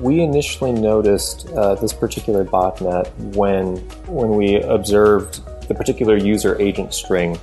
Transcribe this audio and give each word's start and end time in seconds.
We 0.00 0.20
initially 0.20 0.72
noticed 0.72 1.48
uh, 1.50 1.74
this 1.74 1.92
particular 1.92 2.42
botnet 2.42 3.14
when 3.36 3.76
when 4.06 4.30
we 4.30 4.56
observed 4.62 5.40
the 5.68 5.74
particular 5.74 6.16
user 6.16 6.60
agent 6.60 6.94
string 6.94 7.38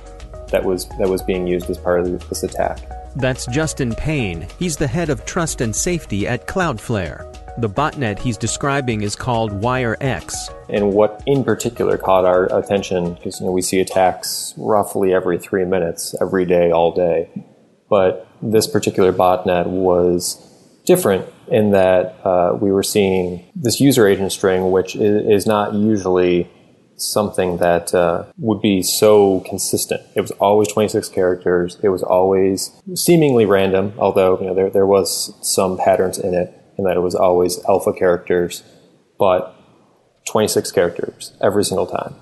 that 0.50 0.64
was 0.64 0.88
that 0.98 1.08
was 1.08 1.22
being 1.22 1.46
used 1.46 1.70
as 1.70 1.78
part 1.78 2.00
of 2.00 2.28
this 2.28 2.42
attack. 2.42 2.80
That's 3.14 3.46
Justin 3.46 3.94
Payne. 3.94 4.48
He's 4.58 4.76
the 4.76 4.88
head 4.88 5.08
of 5.08 5.24
trust 5.24 5.60
and 5.60 5.74
safety 5.74 6.26
at 6.26 6.48
Cloudflare. 6.48 7.24
The 7.60 7.68
botnet 7.68 8.18
he's 8.18 8.36
describing 8.36 9.02
is 9.02 9.14
called 9.14 9.52
WireX. 9.60 10.34
And 10.68 10.92
what 10.92 11.22
in 11.26 11.44
particular 11.44 11.96
caught 11.96 12.24
our 12.24 12.46
attention, 12.56 13.14
because 13.14 13.40
you 13.40 13.46
know 13.46 13.52
we 13.52 13.62
see 13.62 13.80
attacks 13.80 14.52
roughly 14.56 15.14
every 15.14 15.38
three 15.38 15.64
minutes, 15.64 16.14
every 16.20 16.44
day, 16.44 16.72
all 16.72 16.92
day. 16.92 17.30
But 17.88 18.26
this 18.42 18.66
particular 18.66 19.12
botnet 19.12 19.66
was 19.66 20.44
different 20.88 21.30
in 21.48 21.70
that 21.72 22.16
uh, 22.24 22.56
we 22.58 22.72
were 22.72 22.82
seeing 22.82 23.44
this 23.54 23.78
user 23.78 24.08
agent 24.08 24.32
string, 24.32 24.70
which 24.72 24.96
is, 24.96 25.46
not 25.46 25.74
usually 25.74 26.50
something 26.96 27.58
that 27.58 27.94
uh, 27.94 28.24
would 28.38 28.60
be 28.60 28.82
so 28.82 29.40
consistent. 29.40 30.00
It 30.16 30.22
was 30.22 30.30
always 30.32 30.66
26 30.68 31.10
characters. 31.10 31.78
It 31.82 31.90
was 31.90 32.02
always 32.02 32.72
seemingly 32.94 33.44
random, 33.44 33.92
although 33.98 34.40
you 34.40 34.46
know 34.46 34.54
there 34.54 34.70
there 34.70 34.86
was 34.86 35.32
some 35.42 35.76
patterns 35.76 36.18
in 36.18 36.34
it, 36.34 36.52
and 36.76 36.86
that 36.86 36.96
it 36.96 37.00
was 37.00 37.14
always 37.14 37.62
alpha 37.66 37.92
characters, 37.92 38.64
but 39.18 39.54
26 40.26 40.72
characters 40.72 41.32
every 41.40 41.64
single 41.64 41.86
time. 41.86 42.14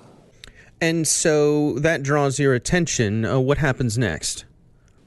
And 0.79 1.07
so 1.07 1.79
that 1.79 2.03
draws 2.03 2.37
your 2.37 2.53
attention. 2.53 3.25
Uh, 3.25 3.39
what 3.39 3.57
happens 3.57 3.97
next? 3.97 4.45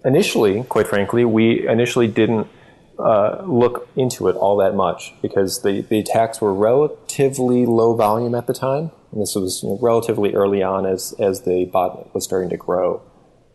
Initially, 0.05 0.65
quite 0.65 0.89
frankly, 0.89 1.25
we 1.25 1.69
initially 1.69 2.09
didn't 2.09 2.49
uh, 3.01 3.43
look 3.47 3.89
into 3.97 4.29
it 4.29 4.37
all 4.37 4.57
that 4.59 4.75
much 4.75 5.15
because 5.23 5.63
the, 5.63 5.83
the 5.83 5.99
attacks 5.99 6.41
were 6.41 6.55
relatively 6.55 7.67
low 7.67 7.95
volume 7.95 8.35
at 8.35 8.47
the 8.47 8.55
time. 8.55 8.91
And 9.13 9.21
this 9.21 9.35
was 9.35 9.63
you 9.63 9.71
know, 9.71 9.79
relatively 9.81 10.35
early 10.35 10.63
on 10.63 10.87
as, 10.87 11.15
as 11.19 11.43
the 11.43 11.65
bot 11.65 12.15
was 12.15 12.25
starting 12.25 12.51
to 12.51 12.57
grow. 12.57 13.03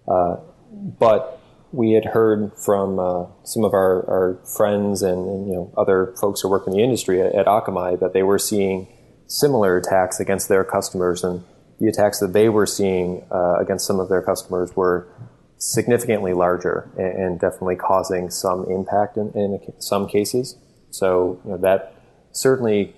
Uh, 0.08 0.38
but 0.72 1.42
we 1.72 1.92
had 1.92 2.06
heard 2.06 2.52
from 2.58 3.00
uh, 3.00 3.26
some 3.44 3.64
of 3.64 3.74
our, 3.74 4.10
our 4.10 4.40
friends 4.56 5.02
and, 5.02 5.28
and, 5.28 5.48
you 5.48 5.54
know 5.54 5.74
other 5.78 6.14
folks 6.20 6.42
who 6.42 6.50
work 6.50 6.66
in 6.68 6.74
the 6.74 6.82
industry 6.82 7.22
at, 7.22 7.34
at 7.36 7.46
Akamai 7.48 8.00
that 8.00 8.14
they 8.14 8.24
were 8.24 8.40
seeing 8.40 8.88
similar 9.28 9.78
attacks 9.78 10.20
against 10.20 10.48
their 10.48 10.64
customers, 10.64 11.24
and 11.24 11.44
the 11.80 11.88
attacks 11.88 12.20
that 12.20 12.34
they 12.34 12.48
were 12.48 12.66
seeing 12.66 13.26
uh, 13.32 13.56
against 13.60 13.86
some 13.86 14.00
of 14.00 14.08
their 14.10 14.22
customers 14.22 14.76
were 14.76 15.08
significantly 15.58 16.34
larger 16.34 16.90
and, 16.98 17.40
definitely 17.40 17.76
causing 17.76 18.30
some 18.30 18.66
impact 18.70 19.18
in, 19.18 19.32
in 19.34 19.60
some 19.80 20.08
cases. 20.08 20.58
So 20.90 21.40
you 21.46 21.52
know, 21.52 21.58
that 21.58 21.96
certainly 22.32 22.96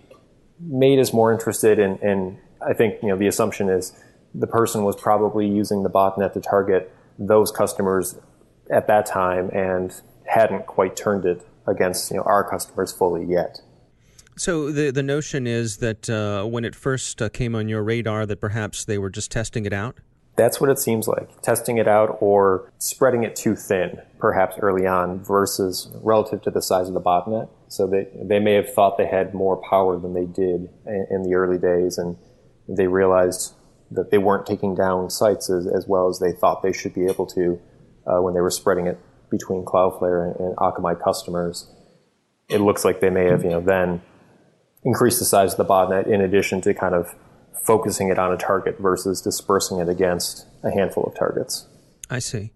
made 0.60 1.00
us 1.00 1.14
more 1.14 1.32
interested 1.32 1.80
in, 1.80 1.98
in, 1.98 2.40
I 2.68 2.74
think 2.74 3.02
you 3.02 3.10
know 3.10 3.18
the 3.18 3.28
assumption 3.28 3.70
is 3.70 3.94
the 4.34 4.48
person 4.48 4.84
was 4.84 4.96
probably 4.96 5.48
using 5.48 5.84
the 5.84 5.90
botnet 5.90 6.34
to 6.34 6.42
target 6.42 6.94
those 7.20 7.52
customers 7.52 8.16
at 8.70 8.88
that 8.88 9.06
time 9.06 9.50
and 9.52 9.94
hadn't 10.26 10.66
quite 10.68 10.96
turned 10.96 11.26
it 11.26 11.48
against 11.68 12.12
you 12.12 12.18
know 12.18 12.24
our 12.24 12.48
customers 12.48 12.92
fully 12.92 13.26
yet. 13.26 13.62
So 14.36 14.72
the 14.72 14.92
the 14.92 15.04
notion 15.04 15.48
is 15.48 15.78
that 15.78 16.10
uh, 16.10 16.44
when 16.46 16.66
it 16.66 16.76
first 16.76 17.22
uh, 17.22 17.30
came 17.30 17.56
on 17.56 17.68
your 17.68 17.84
radar, 17.84 18.26
that 18.26 18.40
perhaps 18.40 18.86
they 18.86 18.98
were 18.98 19.10
just 19.10 19.32
testing 19.32 19.66
it 19.66 19.74
out. 19.74 19.98
That's 20.38 20.62
what 20.62 20.70
it 20.70 20.78
seems 20.78 21.08
like. 21.08 21.42
Testing 21.42 21.78
it 21.78 21.88
out 21.88 22.18
or 22.22 22.72
spreading 22.78 23.24
it 23.24 23.36
too 23.36 23.56
thin, 23.56 24.00
perhaps 24.20 24.56
early 24.60 24.86
on, 24.86 25.24
versus 25.24 25.90
relative 26.04 26.44
to 26.44 26.52
the 26.52 26.62
size 26.62 26.88
of 26.88 26.94
the 26.94 27.02
botnet. 27.02 27.50
So 27.70 27.88
they, 27.88 28.08
they 28.24 28.40
may 28.40 28.54
have 28.54 28.72
thought 28.72 28.98
they 28.98 29.08
had 29.08 29.34
more 29.34 29.58
power 29.58 30.00
than 30.00 30.14
they 30.14 30.26
did 30.26 30.70
in, 30.86 31.08
in 31.10 31.24
the 31.24 31.34
early 31.34 31.58
days, 31.58 31.98
and 31.98 32.16
they 32.70 32.88
realized 32.88 33.56
that 33.90 34.12
they 34.12 34.20
weren't 34.20 34.46
taking 34.46 34.76
down 34.76 35.10
sites 35.10 35.50
as, 35.50 35.66
as 35.66 35.88
well 35.88 36.08
as 36.08 36.20
they 36.20 36.32
thought 36.32 36.62
they 36.62 36.74
should 36.74 36.94
be 36.94 37.06
able 37.06 37.26
to 37.26 37.60
uh, 38.06 38.22
when 38.22 38.34
they 38.34 38.42
were 38.42 38.52
spreading 38.52 38.86
it 38.86 39.00
between 39.32 39.66
Cloudflare 39.66 40.32
and, 40.32 40.40
and 40.40 40.56
Akamai 40.58 41.02
customers. 41.04 41.74
It 42.48 42.62
looks 42.62 42.86
like 42.86 43.00
they 43.00 43.10
may 43.10 43.26
have, 43.26 43.44
you 43.44 43.50
know, 43.50 43.62
then 43.62 44.02
increased 44.84 45.20
the 45.20 45.26
size 45.26 45.54
of 45.54 45.58
the 45.58 45.66
botnet 45.66 46.08
in 46.08 46.22
addition 46.22 46.62
to 46.62 46.74
kind 46.74 46.94
of 46.94 47.16
focusing 47.64 48.10
it 48.10 48.20
on 48.20 48.32
a 48.32 48.38
target 48.38 48.78
versus 48.80 49.22
dispersing 49.22 49.80
it 49.80 49.90
against 49.90 50.46
a 50.64 50.72
handful 50.72 51.04
of 51.04 51.16
targets. 51.16 51.68
I 52.10 52.20
see. 52.20 52.52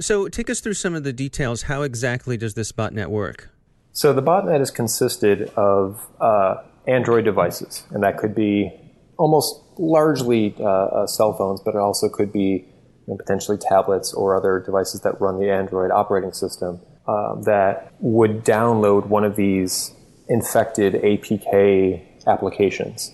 So, 0.00 0.28
take 0.28 0.50
us 0.50 0.60
through 0.60 0.74
some 0.74 0.94
of 0.94 1.04
the 1.04 1.12
details. 1.12 1.62
How 1.62 1.82
exactly 1.82 2.36
does 2.36 2.54
this 2.54 2.72
botnet 2.72 3.08
work? 3.08 3.50
So, 3.92 4.12
the 4.12 4.22
botnet 4.22 4.60
is 4.60 4.70
consisted 4.70 5.50
of 5.50 6.04
uh, 6.20 6.56
Android 6.86 7.24
devices, 7.24 7.84
and 7.90 8.02
that 8.02 8.18
could 8.18 8.34
be 8.34 8.72
almost 9.16 9.60
largely 9.78 10.54
uh, 10.58 10.64
uh, 10.64 11.06
cell 11.06 11.32
phones, 11.32 11.60
but 11.60 11.74
it 11.74 11.80
also 11.80 12.08
could 12.08 12.32
be 12.32 12.66
you 13.06 13.12
know, 13.12 13.16
potentially 13.16 13.56
tablets 13.56 14.12
or 14.12 14.36
other 14.36 14.58
devices 14.58 15.02
that 15.02 15.20
run 15.20 15.38
the 15.38 15.50
Android 15.50 15.90
operating 15.90 16.32
system 16.32 16.80
uh, 17.06 17.34
that 17.42 17.92
would 18.00 18.44
download 18.44 19.06
one 19.06 19.24
of 19.24 19.36
these 19.36 19.92
infected 20.28 20.94
APK 20.94 22.02
applications 22.26 23.12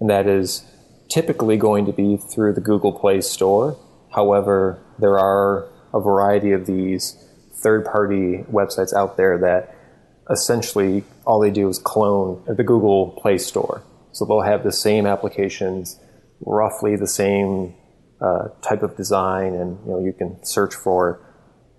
and 0.00 0.10
that 0.10 0.26
is 0.26 0.64
typically 1.08 1.56
going 1.56 1.86
to 1.86 1.92
be 1.92 2.16
through 2.16 2.52
the 2.52 2.60
Google 2.60 2.92
Play 2.92 3.20
Store. 3.20 3.78
However, 4.12 4.78
there 4.98 5.18
are 5.18 5.68
a 5.92 6.00
variety 6.00 6.52
of 6.52 6.66
these 6.66 7.16
third 7.62 7.84
party 7.84 8.44
websites 8.50 8.92
out 8.92 9.16
there 9.16 9.38
that 9.38 9.76
essentially 10.30 11.04
all 11.26 11.40
they 11.40 11.50
do 11.50 11.68
is 11.68 11.78
clone 11.78 12.42
the 12.46 12.64
Google 12.64 13.18
Play 13.20 13.38
Store. 13.38 13.82
So 14.12 14.24
they'll 14.24 14.42
have 14.42 14.62
the 14.62 14.72
same 14.72 15.06
applications, 15.06 15.98
roughly 16.40 16.96
the 16.96 17.06
same 17.06 17.74
uh, 18.20 18.48
type 18.62 18.82
of 18.82 18.96
design, 18.96 19.54
and 19.54 19.78
you 19.84 19.92
know 19.92 20.04
you 20.04 20.12
can 20.12 20.42
search 20.44 20.74
for 20.74 21.20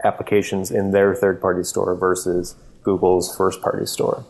applications 0.03 0.69
in 0.69 0.91
their 0.91 1.15
third 1.15 1.41
party 1.41 1.63
store 1.63 1.95
versus 1.95 2.55
Google's 2.83 3.35
first 3.35 3.61
party 3.61 3.85
store. 3.85 4.25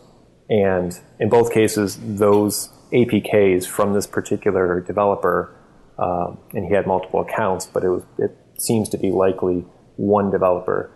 And 0.50 1.00
in 1.20 1.30
both 1.30 1.52
cases, 1.52 1.98
those 2.02 2.70
APKs 2.94 3.66
from 3.66 3.94
this 3.94 4.08
particular 4.08 4.80
developer, 4.80 5.54
um, 5.98 6.38
and 6.54 6.66
he 6.66 6.74
had 6.74 6.86
multiple 6.86 7.22
accounts, 7.22 7.66
but 7.66 7.84
it 7.84 7.90
was 7.90 8.04
it 8.18 8.38
seems 8.58 8.90
to 8.90 8.98
be 8.98 9.12
likely 9.12 9.66
one 9.96 10.30
developer. 10.30 10.92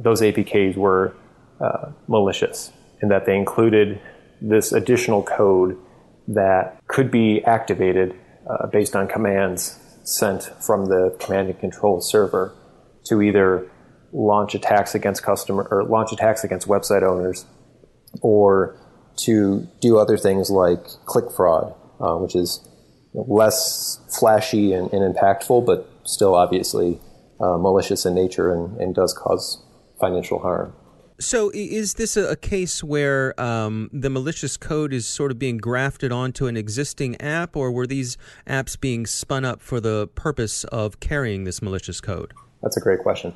Those 0.00 0.20
APKs 0.20 0.76
were 0.76 1.14
uh, 1.60 1.92
malicious 2.08 2.72
in 3.02 3.08
that 3.08 3.26
they 3.26 3.36
included 3.36 4.00
this 4.40 4.72
additional 4.72 5.22
code 5.22 5.78
that 6.28 6.80
could 6.86 7.10
be 7.10 7.42
activated 7.44 8.14
uh, 8.48 8.66
based 8.66 8.96
on 8.96 9.06
commands 9.06 9.78
sent 10.04 10.44
from 10.62 10.86
the 10.86 11.16
command 11.20 11.48
and 11.48 11.58
control 11.58 12.00
server 12.00 12.54
to 13.04 13.22
either 13.22 13.70
launch 14.12 14.54
attacks 14.54 14.94
against 14.94 15.22
customer 15.22 15.66
or 15.70 15.84
launch 15.84 16.12
attacks 16.12 16.44
against 16.44 16.68
website 16.68 17.02
owners 17.02 17.46
or 18.22 18.76
to 19.16 19.68
do 19.80 19.98
other 19.98 20.16
things 20.16 20.50
like 20.50 20.84
click 21.06 21.26
fraud, 21.34 21.74
uh, 22.00 22.16
which 22.16 22.34
is 22.34 22.66
less 23.14 24.00
flashy 24.18 24.72
and, 24.72 24.92
and, 24.92 25.14
impactful, 25.14 25.64
but 25.64 25.88
still 26.04 26.34
obviously 26.34 27.00
uh, 27.40 27.56
malicious 27.56 28.04
in 28.04 28.14
nature 28.14 28.52
and, 28.52 28.76
and, 28.80 28.94
does 28.94 29.12
cause 29.14 29.62
financial 30.00 30.40
harm. 30.40 30.74
So, 31.20 31.52
is 31.54 31.94
this 31.94 32.16
a, 32.16 32.34
case 32.34 32.82
where 32.82 33.40
um, 33.40 33.88
the 33.92 34.10
malicious 34.10 34.56
code 34.56 34.92
is 34.92 35.06
sort 35.06 35.30
of 35.30 35.38
being 35.38 35.58
grafted 35.58 36.10
onto 36.10 36.48
an 36.48 36.56
existing 36.56 37.20
app, 37.20 37.56
or 37.56 37.70
were 37.70 37.86
these 37.86 38.18
apps 38.48 38.78
being 38.78 39.06
spun 39.06 39.44
up 39.44 39.62
for 39.62 39.80
the 39.80 40.08
purpose 40.16 40.64
of 40.64 40.98
carrying 40.98 41.44
this 41.44 41.62
malicious 41.62 42.00
code? 42.00 42.34
That's 42.62 42.76
a 42.76 42.80
great 42.80 42.98
question. 42.98 43.32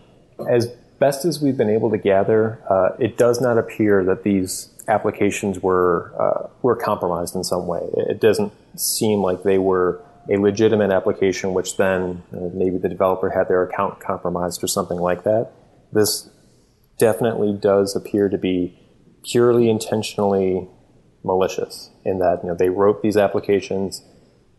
As 0.51 0.67
best 0.99 1.25
as 1.25 1.41
we've 1.41 1.57
been 1.57 1.71
able 1.71 1.91
to 1.91 1.99
gather, 1.99 2.61
uh, 2.69 2.97
it 2.99 3.17
does 3.17 3.41
not 3.41 3.59
appear 3.59 4.05
that 4.05 4.25
these 4.25 4.71
applications 4.89 5.61
were 5.61 6.13
uh, 6.19 6.49
were 6.63 6.77
compromised 6.77 7.35
in 7.35 7.45
some 7.45 7.67
way. 7.67 7.89
It 7.95 8.21
doesn't 8.21 8.53
seem 8.77 9.21
like 9.21 9.43
they 9.43 9.59
were 9.59 10.03
a 10.31 10.37
legitimate 10.37 10.91
application, 10.91 11.55
which 11.55 11.77
then 11.77 12.23
uh, 12.33 12.49
maybe 12.53 12.79
the 12.79 12.89
developer 12.89 13.31
had 13.31 13.49
their 13.49 13.63
account 13.63 14.01
compromised 14.01 14.63
or 14.63 14.67
something 14.67 14.99
like 14.99 15.25
that. 15.25 15.53
This 15.93 16.29
definitely 16.99 17.53
does 17.53 17.97
appear 17.97 18.29
to 18.29 18.39
be 18.39 18.79
purely 19.25 19.71
intentionally 19.71 20.69
malicious 21.25 21.91
in 22.05 22.19
that 22.19 22.41
you 22.43 22.49
know 22.49 22.55
they 22.55 22.69
wrote 22.69 23.03
these 23.03 23.17
applications 23.17 24.03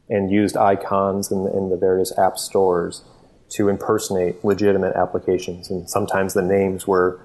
and 0.09 0.31
used 0.31 0.57
icons 0.57 1.31
in 1.31 1.47
in 1.47 1.69
the 1.69 1.77
various 1.77 2.17
app 2.17 2.37
stores 2.37 3.03
to 3.49 3.67
impersonate 3.67 4.43
legitimate 4.45 4.95
applications, 4.95 5.69
and 5.69 5.89
sometimes 5.89 6.33
the 6.33 6.41
names 6.41 6.85
were 6.85 7.19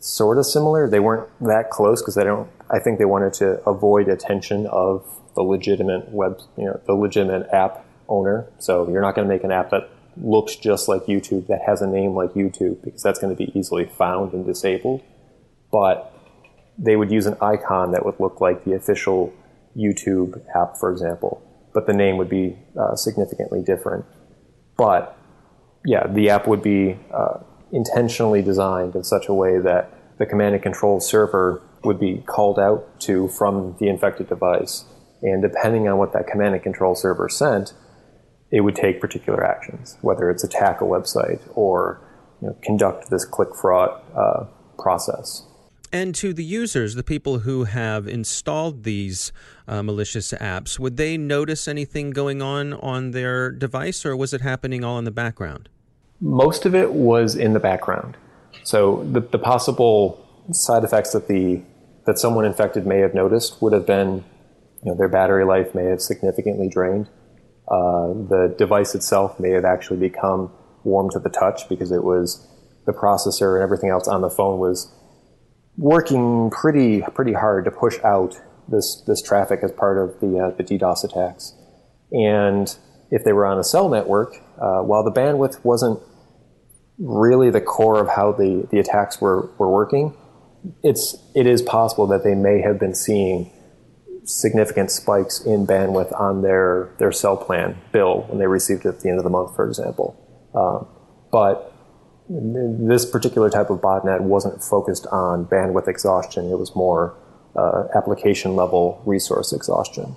sort 0.00 0.38
of 0.38 0.46
similar. 0.46 0.88
They 0.88 1.00
weren't 1.00 1.28
that 1.40 1.70
close 1.70 2.02
because 2.02 2.18
I 2.18 2.24
don't. 2.24 2.48
I 2.70 2.78
think 2.78 2.98
they 2.98 3.04
wanted 3.04 3.32
to 3.34 3.62
avoid 3.68 4.08
attention 4.08 4.66
of 4.66 5.06
the 5.34 5.42
legitimate 5.42 6.08
web, 6.10 6.40
you 6.56 6.64
know, 6.64 6.80
the 6.86 6.94
legitimate 6.94 7.48
app 7.52 7.84
owner. 8.08 8.50
So 8.58 8.88
you're 8.90 9.02
not 9.02 9.14
going 9.14 9.26
to 9.26 9.32
make 9.32 9.44
an 9.44 9.52
app 9.52 9.70
that 9.70 9.90
looks 10.16 10.56
just 10.56 10.88
like 10.88 11.04
YouTube 11.06 11.46
that 11.46 11.60
has 11.66 11.80
a 11.80 11.86
name 11.86 12.14
like 12.14 12.30
YouTube 12.34 12.82
because 12.82 13.02
that's 13.02 13.18
going 13.18 13.34
to 13.34 13.36
be 13.36 13.56
easily 13.58 13.86
found 13.86 14.32
and 14.32 14.44
disabled. 14.44 15.02
But 15.70 16.12
they 16.78 16.96
would 16.96 17.10
use 17.10 17.26
an 17.26 17.36
icon 17.40 17.92
that 17.92 18.04
would 18.04 18.18
look 18.20 18.40
like 18.40 18.64
the 18.64 18.74
official 18.74 19.32
YouTube 19.76 20.40
app, 20.54 20.76
for 20.78 20.90
example, 20.90 21.42
but 21.74 21.86
the 21.86 21.92
name 21.92 22.16
would 22.16 22.28
be 22.28 22.56
uh, 22.78 22.94
significantly 22.96 23.62
different. 23.62 24.04
But 24.76 25.16
yeah, 25.84 26.06
the 26.06 26.30
app 26.30 26.46
would 26.46 26.62
be 26.62 26.98
uh, 27.12 27.38
intentionally 27.72 28.42
designed 28.42 28.94
in 28.94 29.04
such 29.04 29.28
a 29.28 29.34
way 29.34 29.58
that 29.58 29.92
the 30.18 30.26
command 30.26 30.54
and 30.54 30.62
control 30.62 31.00
server 31.00 31.62
would 31.84 32.00
be 32.00 32.22
called 32.26 32.58
out 32.58 33.00
to 33.00 33.28
from 33.28 33.76
the 33.78 33.88
infected 33.88 34.28
device. 34.28 34.84
And 35.22 35.42
depending 35.42 35.88
on 35.88 35.98
what 35.98 36.12
that 36.12 36.26
command 36.26 36.54
and 36.54 36.62
control 36.62 36.94
server 36.94 37.28
sent, 37.28 37.72
it 38.50 38.60
would 38.62 38.76
take 38.76 39.00
particular 39.00 39.44
actions, 39.44 39.96
whether 40.00 40.30
it's 40.30 40.42
attack 40.44 40.80
a 40.80 40.84
website 40.84 41.40
or 41.54 42.00
you 42.40 42.48
know, 42.48 42.56
conduct 42.62 43.10
this 43.10 43.24
click 43.24 43.54
fraud 43.54 44.00
uh, 44.16 44.44
process. 44.78 45.44
And 45.92 46.14
to 46.16 46.34
the 46.34 46.44
users, 46.44 46.94
the 46.94 47.02
people 47.02 47.40
who 47.40 47.64
have 47.64 48.06
installed 48.06 48.84
these 48.84 49.32
uh, 49.66 49.82
malicious 49.82 50.32
apps, 50.32 50.78
would 50.78 50.98
they 50.98 51.16
notice 51.16 51.66
anything 51.66 52.10
going 52.10 52.42
on 52.42 52.74
on 52.74 53.12
their 53.12 53.50
device, 53.50 54.04
or 54.04 54.14
was 54.14 54.34
it 54.34 54.42
happening 54.42 54.84
all 54.84 54.98
in 54.98 55.04
the 55.04 55.10
background? 55.10 55.70
Most 56.20 56.66
of 56.66 56.74
it 56.74 56.92
was 56.92 57.36
in 57.36 57.52
the 57.52 57.60
background. 57.60 58.16
So 58.64 59.04
the, 59.04 59.20
the 59.20 59.38
possible 59.38 60.24
side 60.52 60.84
effects 60.84 61.12
that 61.12 61.28
the 61.28 61.62
that 62.06 62.18
someone 62.18 62.46
infected 62.46 62.86
may 62.86 63.00
have 63.00 63.14
noticed 63.14 63.60
would 63.60 63.74
have 63.74 63.84
been, 63.84 64.24
you 64.82 64.90
know, 64.90 64.94
their 64.96 65.08
battery 65.08 65.44
life 65.44 65.74
may 65.74 65.84
have 65.84 66.00
significantly 66.00 66.66
drained. 66.66 67.06
Uh, 67.70 68.14
the 68.30 68.54
device 68.56 68.94
itself 68.94 69.38
may 69.38 69.50
have 69.50 69.66
actually 69.66 69.98
become 69.98 70.50
warm 70.84 71.10
to 71.10 71.18
the 71.18 71.28
touch 71.28 71.68
because 71.68 71.92
it 71.92 72.02
was 72.02 72.48
the 72.86 72.92
processor 72.92 73.56
and 73.56 73.62
everything 73.62 73.90
else 73.90 74.08
on 74.08 74.22
the 74.22 74.30
phone 74.30 74.58
was 74.58 74.90
working 75.76 76.50
pretty 76.50 77.02
pretty 77.14 77.34
hard 77.34 77.64
to 77.64 77.70
push 77.70 77.98
out 78.02 78.40
this 78.68 79.02
this 79.06 79.22
traffic 79.22 79.60
as 79.62 79.70
part 79.72 79.98
of 79.98 80.18
the 80.20 80.38
uh, 80.38 80.56
the 80.56 80.64
DDoS 80.64 81.04
attacks. 81.04 81.54
And 82.10 82.74
if 83.10 83.24
they 83.24 83.32
were 83.32 83.46
on 83.46 83.58
a 83.58 83.64
cell 83.64 83.88
network, 83.88 84.42
uh, 84.60 84.82
while 84.82 85.04
the 85.04 85.12
bandwidth 85.12 85.64
wasn't 85.64 86.00
really 86.98 87.50
the 87.50 87.60
core 87.60 88.00
of 88.00 88.08
how 88.08 88.32
the, 88.32 88.66
the 88.70 88.78
attacks 88.78 89.20
were, 89.20 89.50
were 89.58 89.70
working, 89.70 90.14
it's 90.82 91.16
it 91.34 91.46
is 91.46 91.62
possible 91.62 92.06
that 92.08 92.24
they 92.24 92.34
may 92.34 92.60
have 92.60 92.78
been 92.80 92.94
seeing 92.94 93.50
significant 94.24 94.90
spikes 94.90 95.40
in 95.40 95.66
bandwidth 95.66 96.18
on 96.20 96.42
their 96.42 96.90
their 96.98 97.12
cell 97.12 97.36
plan 97.36 97.78
bill 97.92 98.26
when 98.28 98.38
they 98.38 98.46
received 98.46 98.84
it 98.84 98.88
at 98.88 99.00
the 99.00 99.08
end 99.08 99.18
of 99.18 99.24
the 99.24 99.30
month, 99.30 99.54
for 99.54 99.66
example. 99.66 100.16
Um, 100.54 100.86
but 101.30 101.72
this 102.28 103.06
particular 103.06 103.48
type 103.48 103.70
of 103.70 103.80
botnet 103.80 104.20
wasn't 104.20 104.62
focused 104.62 105.06
on 105.06 105.46
bandwidth 105.46 105.88
exhaustion. 105.88 106.50
It 106.50 106.58
was 106.58 106.74
more 106.74 107.16
uh, 107.56 107.84
application 107.94 108.54
level 108.54 109.02
resource 109.06 109.52
exhaustion. 109.52 110.16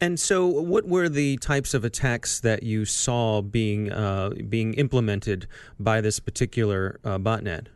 And 0.00 0.20
so, 0.20 0.46
what 0.46 0.86
were 0.86 1.08
the 1.08 1.38
types 1.38 1.72
of 1.72 1.84
attacks 1.84 2.40
that 2.40 2.62
you 2.62 2.84
saw 2.84 3.40
being 3.40 3.90
uh, 3.90 4.30
being 4.48 4.74
implemented 4.74 5.46
by 5.80 6.00
this 6.00 6.20
particular 6.20 7.00
uh, 7.02 7.18
botnet? 7.18 7.68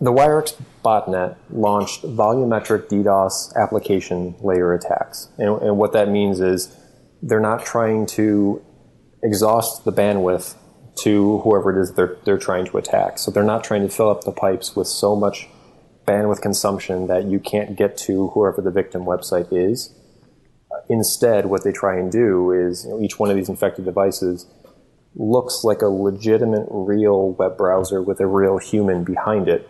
The 0.00 0.12
WireX 0.12 0.60
botnet 0.84 1.36
launched 1.50 2.02
volumetric 2.02 2.88
DDoS 2.88 3.56
application 3.56 4.36
layer 4.40 4.74
attacks, 4.74 5.28
and, 5.38 5.60
and 5.62 5.76
what 5.78 5.92
that 5.92 6.08
means 6.08 6.40
is 6.40 6.76
they're 7.22 7.40
not 7.40 7.64
trying 7.64 8.06
to 8.06 8.62
exhaust 9.22 9.84
the 9.84 9.92
bandwidth 9.92 10.54
to 10.96 11.38
whoever 11.38 11.76
it 11.76 11.82
is 11.82 11.92
they're, 11.94 12.16
they're 12.24 12.38
trying 12.38 12.66
to 12.66 12.78
attack. 12.78 13.18
So 13.18 13.30
they're 13.30 13.42
not 13.42 13.64
trying 13.64 13.82
to 13.82 13.88
fill 13.88 14.08
up 14.08 14.24
the 14.24 14.32
pipes 14.32 14.76
with 14.76 14.86
so 14.86 15.16
much 15.16 15.48
bandwidth 16.06 16.40
consumption 16.40 17.06
that 17.08 17.24
you 17.24 17.40
can't 17.40 17.76
get 17.76 17.96
to 17.98 18.28
whoever 18.28 18.62
the 18.62 18.70
victim 18.70 19.02
website 19.02 19.48
is 19.50 19.92
instead, 20.88 21.46
what 21.46 21.64
they 21.64 21.72
try 21.72 21.98
and 21.98 22.10
do 22.10 22.50
is 22.52 22.84
you 22.84 22.90
know, 22.90 23.00
each 23.00 23.18
one 23.18 23.30
of 23.30 23.36
these 23.36 23.48
infected 23.48 23.84
devices 23.84 24.46
looks 25.14 25.64
like 25.64 25.82
a 25.82 25.88
legitimate, 25.88 26.66
real 26.70 27.30
web 27.32 27.56
browser 27.56 28.02
with 28.02 28.20
a 28.20 28.26
real 28.26 28.58
human 28.58 29.04
behind 29.04 29.48
it. 29.48 29.68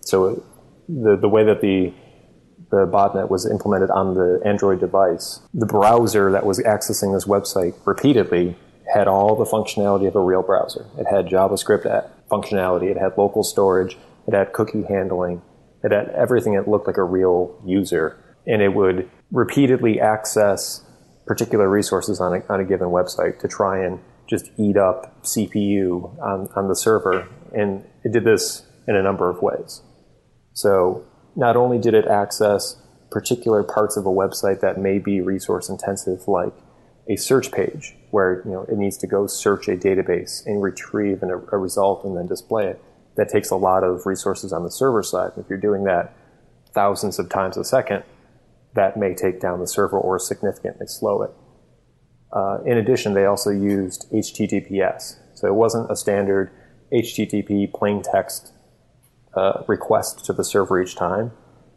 So 0.00 0.44
the 0.88 1.16
the 1.16 1.28
way 1.28 1.44
that 1.44 1.60
the 1.60 1.92
the 2.70 2.86
botnet 2.86 3.30
was 3.30 3.50
implemented 3.50 3.90
on 3.90 4.14
the 4.14 4.40
Android 4.44 4.80
device, 4.80 5.40
the 5.54 5.66
browser 5.66 6.30
that 6.32 6.44
was 6.44 6.58
accessing 6.60 7.14
this 7.14 7.24
website 7.24 7.74
repeatedly 7.86 8.56
had 8.92 9.06
all 9.06 9.36
the 9.36 9.44
functionality 9.44 10.06
of 10.06 10.16
a 10.16 10.20
real 10.20 10.42
browser. 10.42 10.86
It 10.98 11.06
had 11.06 11.26
JavaScript 11.26 12.10
functionality, 12.30 12.90
it 12.90 12.96
had 12.96 13.16
local 13.16 13.42
storage, 13.42 13.96
it 14.26 14.34
had 14.34 14.52
cookie 14.52 14.82
handling, 14.82 15.42
it 15.82 15.92
had 15.92 16.08
everything 16.10 16.54
that 16.54 16.68
looked 16.68 16.86
like 16.86 16.96
a 16.96 17.04
real 17.04 17.60
user. 17.64 18.18
And 18.48 18.60
it 18.62 18.74
would 18.74 19.08
repeatedly 19.30 20.00
access 20.00 20.82
particular 21.26 21.68
resources 21.68 22.20
on 22.20 22.40
a, 22.40 22.52
on 22.52 22.60
a 22.60 22.64
given 22.64 22.88
website 22.88 23.38
to 23.40 23.48
try 23.48 23.84
and 23.84 24.00
just 24.28 24.50
eat 24.58 24.76
up 24.76 25.22
CPU 25.22 26.18
on, 26.20 26.48
on 26.56 26.68
the 26.68 26.74
server. 26.74 27.28
And 27.54 27.84
it 28.02 28.12
did 28.12 28.24
this 28.24 28.66
in 28.88 28.96
a 28.96 29.02
number 29.02 29.30
of 29.30 29.42
ways. 29.42 29.82
So 30.54 31.04
not 31.36 31.56
only 31.56 31.78
did 31.78 31.94
it 31.94 32.06
access 32.06 32.76
particular 33.10 33.62
parts 33.62 33.96
of 33.96 34.06
a 34.06 34.10
website 34.10 34.60
that 34.60 34.78
may 34.78 34.98
be 34.98 35.20
resource 35.20 35.68
intensive, 35.68 36.26
like 36.26 36.52
a 37.08 37.16
search 37.16 37.50
page 37.52 37.94
where 38.10 38.42
you 38.44 38.50
know 38.50 38.62
it 38.62 38.76
needs 38.76 38.96
to 38.98 39.06
go 39.06 39.26
search 39.26 39.68
a 39.68 39.76
database 39.76 40.44
and 40.46 40.62
retrieve 40.62 41.22
an, 41.22 41.30
a 41.30 41.56
result 41.56 42.04
and 42.04 42.16
then 42.16 42.26
display 42.26 42.66
it. 42.66 42.82
That 43.16 43.28
takes 43.28 43.50
a 43.50 43.56
lot 43.56 43.82
of 43.82 44.04
resources 44.06 44.52
on 44.52 44.62
the 44.62 44.70
server 44.70 45.02
side. 45.02 45.32
If 45.36 45.46
you're 45.48 45.58
doing 45.58 45.84
that 45.84 46.14
thousands 46.72 47.18
of 47.18 47.28
times 47.28 47.56
a 47.56 47.64
second, 47.64 48.04
that 48.74 48.96
may 48.96 49.14
take 49.14 49.40
down 49.40 49.60
the 49.60 49.66
server 49.66 49.98
or 49.98 50.18
significantly 50.18 50.86
slow 50.86 51.22
it. 51.22 51.30
Uh, 52.32 52.58
in 52.64 52.76
addition, 52.76 53.14
they 53.14 53.24
also 53.24 53.50
used 53.50 54.06
HTTPS. 54.12 55.16
So 55.34 55.46
it 55.46 55.54
wasn't 55.54 55.90
a 55.90 55.96
standard 55.96 56.50
HTTP 56.92 57.72
plain 57.72 58.02
text 58.02 58.52
uh, 59.34 59.62
request 59.66 60.24
to 60.26 60.32
the 60.32 60.44
server 60.44 60.80
each 60.80 60.96
time. 60.96 61.32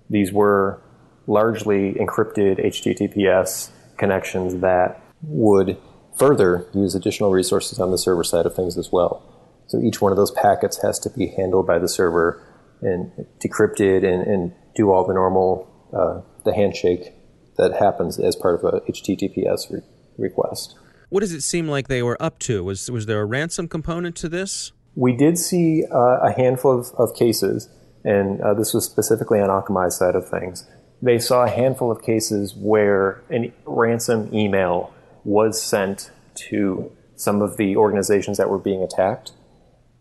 These 0.10 0.32
were 0.32 0.82
largely 1.28 1.94
encrypted 1.94 2.64
HTTPS 2.66 3.70
connections 3.98 4.56
that 4.62 5.02
would 5.22 5.78
further 6.18 6.68
use 6.74 6.96
additional 6.96 7.32
resources 7.32 7.80
on 7.80 7.92
the 7.92 7.98
server 7.98 8.24
side 8.24 8.46
of 8.46 8.56
things 8.56 8.78
as 8.78 8.92
well. 8.92 9.24
So 9.68 9.80
each 9.80 10.02
one 10.02 10.12
of 10.12 10.18
those 10.18 10.32
packets 10.32 10.82
has 10.82 11.00
to 11.00 11.10
be 11.10 11.28
handled 11.28 11.66
by 11.66 11.80
the 11.80 11.88
server 11.88 12.46
and 12.82 13.12
decrypted 13.40 14.04
and, 14.04 14.24
and 14.24 14.54
do 14.76 14.92
all 14.92 15.06
the 15.06 15.14
normal, 15.14 15.71
uh, 15.94 16.22
the 16.44 16.54
handshake 16.54 17.14
that 17.58 17.74
happens 17.74 18.20
as 18.20 18.36
part 18.36 18.56
of 18.56 18.74
a 18.74 18.80
HTTPS 18.92 19.72
re- 19.72 19.82
request. 20.18 20.76
What 21.10 21.20
does 21.20 21.34
it 21.34 21.42
seem 21.42 21.68
like 21.68 21.88
they 21.88 22.02
were 22.02 22.22
up 22.22 22.40
to? 22.40 22.64
Was, 22.64 22.90
was 22.90 23.06
there 23.06 23.22
a 23.22 23.26
ransom 23.26 23.68
component 23.68 24.16
to 24.18 24.30
this? 24.30 24.72
We 24.96 25.14
did 25.14 25.38
see 25.38 25.86
uh, 25.92 26.20
a 26.22 26.32
handful 26.32 26.80
of, 26.80 26.92
of 26.98 27.16
cases, 27.16 27.70
and 28.04 28.42
uh, 28.42 28.54
this 28.54 28.74
was 28.74 28.86
specifically 28.86 29.40
on 29.40 29.50
Akamai's 29.50 29.98
side 29.98 30.16
of 30.16 30.28
things. 30.28 30.68
They 31.02 31.20
saw 31.20 31.44
a 31.44 31.50
handful 31.50 31.92
of 31.92 32.02
cases 32.02 32.56
where 32.56 33.24
a 33.30 33.52
ransom 33.66 34.34
email 34.34 34.94
was 35.24 35.62
sent 35.62 36.12
to 36.50 36.92
some 37.16 37.42
of 37.42 37.58
the 37.58 37.76
organizations 37.76 38.38
that 38.38 38.50
were 38.50 38.58
being 38.58 38.82
attacked, 38.82 39.32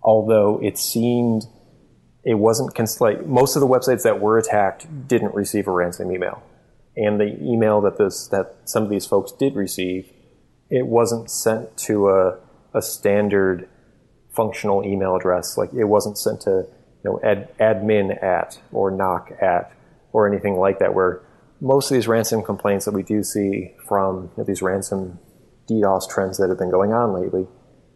although 0.02 0.60
it 0.62 0.78
seemed 0.78 1.44
it 2.24 2.34
wasn't 2.34 2.74
cons- 2.74 3.00
like 3.00 3.26
most 3.26 3.56
of 3.56 3.60
the 3.60 3.66
websites 3.66 4.02
that 4.02 4.20
were 4.20 4.38
attacked 4.38 5.08
didn't 5.08 5.34
receive 5.34 5.66
a 5.66 5.70
ransom 5.70 6.12
email, 6.12 6.42
and 6.96 7.20
the 7.20 7.36
email 7.42 7.80
that 7.80 7.98
this 7.98 8.26
that 8.28 8.56
some 8.64 8.82
of 8.82 8.90
these 8.90 9.06
folks 9.06 9.32
did 9.32 9.54
receive, 9.54 10.12
it 10.68 10.86
wasn't 10.86 11.30
sent 11.30 11.76
to 11.78 12.08
a 12.08 12.38
a 12.74 12.82
standard 12.82 13.68
functional 14.30 14.84
email 14.84 15.16
address. 15.16 15.56
Like 15.56 15.72
it 15.72 15.84
wasn't 15.84 16.18
sent 16.18 16.42
to 16.42 16.66
you 17.04 17.10
know 17.10 17.20
ad, 17.22 17.56
admin 17.58 18.22
at 18.22 18.60
or 18.72 18.90
NOC 18.90 19.42
at 19.42 19.72
or 20.12 20.28
anything 20.28 20.56
like 20.56 20.78
that. 20.78 20.94
Where 20.94 21.22
most 21.60 21.90
of 21.90 21.94
these 21.94 22.08
ransom 22.08 22.42
complaints 22.42 22.84
that 22.84 22.94
we 22.94 23.02
do 23.02 23.22
see 23.22 23.74
from 23.86 24.24
you 24.24 24.30
know, 24.38 24.44
these 24.44 24.62
ransom 24.62 25.18
DDoS 25.70 26.08
trends 26.08 26.38
that 26.38 26.48
have 26.48 26.58
been 26.58 26.70
going 26.70 26.92
on 26.92 27.12
lately, 27.12 27.46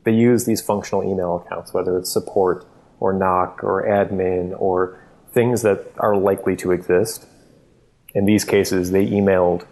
they 0.05 0.13
use 0.13 0.45
these 0.45 0.61
functional 0.61 1.03
email 1.03 1.45
accounts, 1.45 1.73
whether 1.73 1.99
it's 1.99 2.13
support 2.13 2.67
or 3.05 3.13
NOC 3.13 3.63
or 3.63 3.87
admin 3.87 4.59
or 4.59 4.99
things 5.35 5.61
that 5.61 5.93
are 5.99 6.17
likely 6.17 6.57
to 6.57 6.73
exist. 6.73 7.27
In 8.15 8.25
these 8.25 8.47
cases, 8.47 8.93
they 8.93 9.07
emailed 9.07 9.67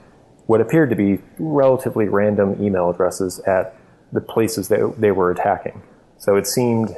what 0.45 0.61
appeared 0.61 0.91
to 0.91 0.97
be 0.97 1.19
relatively 1.39 2.09
random 2.09 2.63
email 2.63 2.91
addresses 2.91 3.41
at 3.47 3.75
the 4.13 4.21
places 4.21 4.69
that 4.69 4.97
they 4.99 5.13
were 5.13 5.31
attacking. 5.31 5.83
So 6.19 6.37
it 6.37 6.47
seemed 6.47 6.95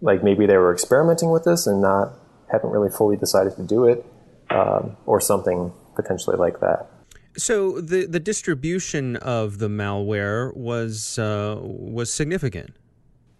like 0.00 0.24
maybe 0.24 0.44
they 0.44 0.56
were 0.56 0.72
experimenting 0.72 1.30
with 1.30 1.44
this 1.44 1.68
and 1.68 1.80
not 1.80 2.14
haven't 2.50 2.70
really 2.70 2.90
fully 2.90 3.16
decided 3.16 3.54
to 3.56 3.62
do 3.62 3.86
it, 3.86 4.04
um, 4.50 4.96
or 5.06 5.20
something 5.20 5.72
potentially 5.94 6.36
like 6.36 6.58
that. 6.60 6.88
So 7.36 7.80
the 7.80 8.06
the 8.06 8.20
distribution 8.20 9.16
of 9.16 9.58
the 9.58 9.68
malware 9.68 10.56
was 10.56 11.16
uh, 11.18 11.58
was 11.60 12.12
significant. 12.12 12.74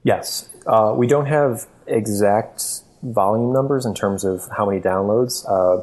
Yes, 0.06 0.48
uh, 0.68 0.94
we 0.96 1.08
don't 1.08 1.26
have 1.26 1.66
exact 1.88 2.62
volume 3.02 3.52
numbers 3.52 3.84
in 3.84 3.92
terms 3.92 4.22
of 4.22 4.48
how 4.56 4.64
many 4.64 4.80
downloads. 4.80 5.44
Uh, 5.50 5.82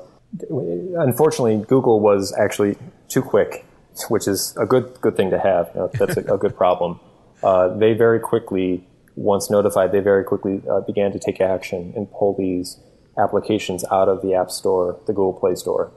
unfortunately, 1.01 1.57
Google 1.67 1.99
was 1.99 2.33
actually 2.39 2.77
too 3.09 3.21
quick, 3.21 3.65
which 4.07 4.25
is 4.25 4.55
a 4.57 4.65
good 4.65 4.97
good 5.01 5.17
thing 5.17 5.29
to 5.31 5.37
have. 5.37 5.71
You 5.75 5.81
know, 5.81 5.91
that's 5.91 6.15
a, 6.15 6.35
a, 6.35 6.37
good 6.37 6.55
problem. 6.55 7.01
Uh, 7.43 7.75
they 7.75 7.91
very 7.91 8.21
quickly, 8.21 8.87
once 9.17 9.49
notified, 9.49 9.91
they 9.91 9.99
very 9.99 10.23
quickly 10.23 10.61
uh, 10.71 10.79
began 10.79 11.11
to 11.11 11.19
take 11.19 11.41
action 11.41 11.91
and 11.93 12.09
pull 12.09 12.33
these 12.33 12.79
applications 13.17 13.83
out 13.91 14.07
of 14.07 14.21
the 14.21 14.35
App 14.35 14.49
Store, 14.49 15.01
the 15.05 15.11
Google 15.11 15.33
Play 15.33 15.55
Store. 15.55 15.91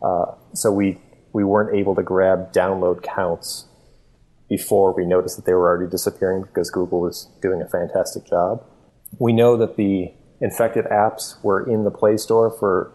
Uh, 0.00 0.26
so 0.54 0.70
we 0.70 1.00
we 1.32 1.42
weren't 1.42 1.74
able 1.74 1.96
to 1.96 2.04
grab 2.04 2.52
download 2.52 3.02
counts 3.02 3.66
before 4.52 4.92
we 4.92 5.06
noticed 5.06 5.36
that 5.36 5.46
they 5.46 5.54
were 5.54 5.66
already 5.66 5.90
disappearing 5.90 6.42
because 6.42 6.70
Google 6.70 7.00
was 7.00 7.26
doing 7.40 7.62
a 7.62 7.66
fantastic 7.66 8.26
job. 8.26 8.62
We 9.18 9.32
know 9.32 9.56
that 9.56 9.78
the 9.78 10.12
infected 10.42 10.84
apps 10.84 11.42
were 11.42 11.66
in 11.66 11.84
the 11.84 11.90
Play 11.90 12.18
Store 12.18 12.50
for 12.50 12.92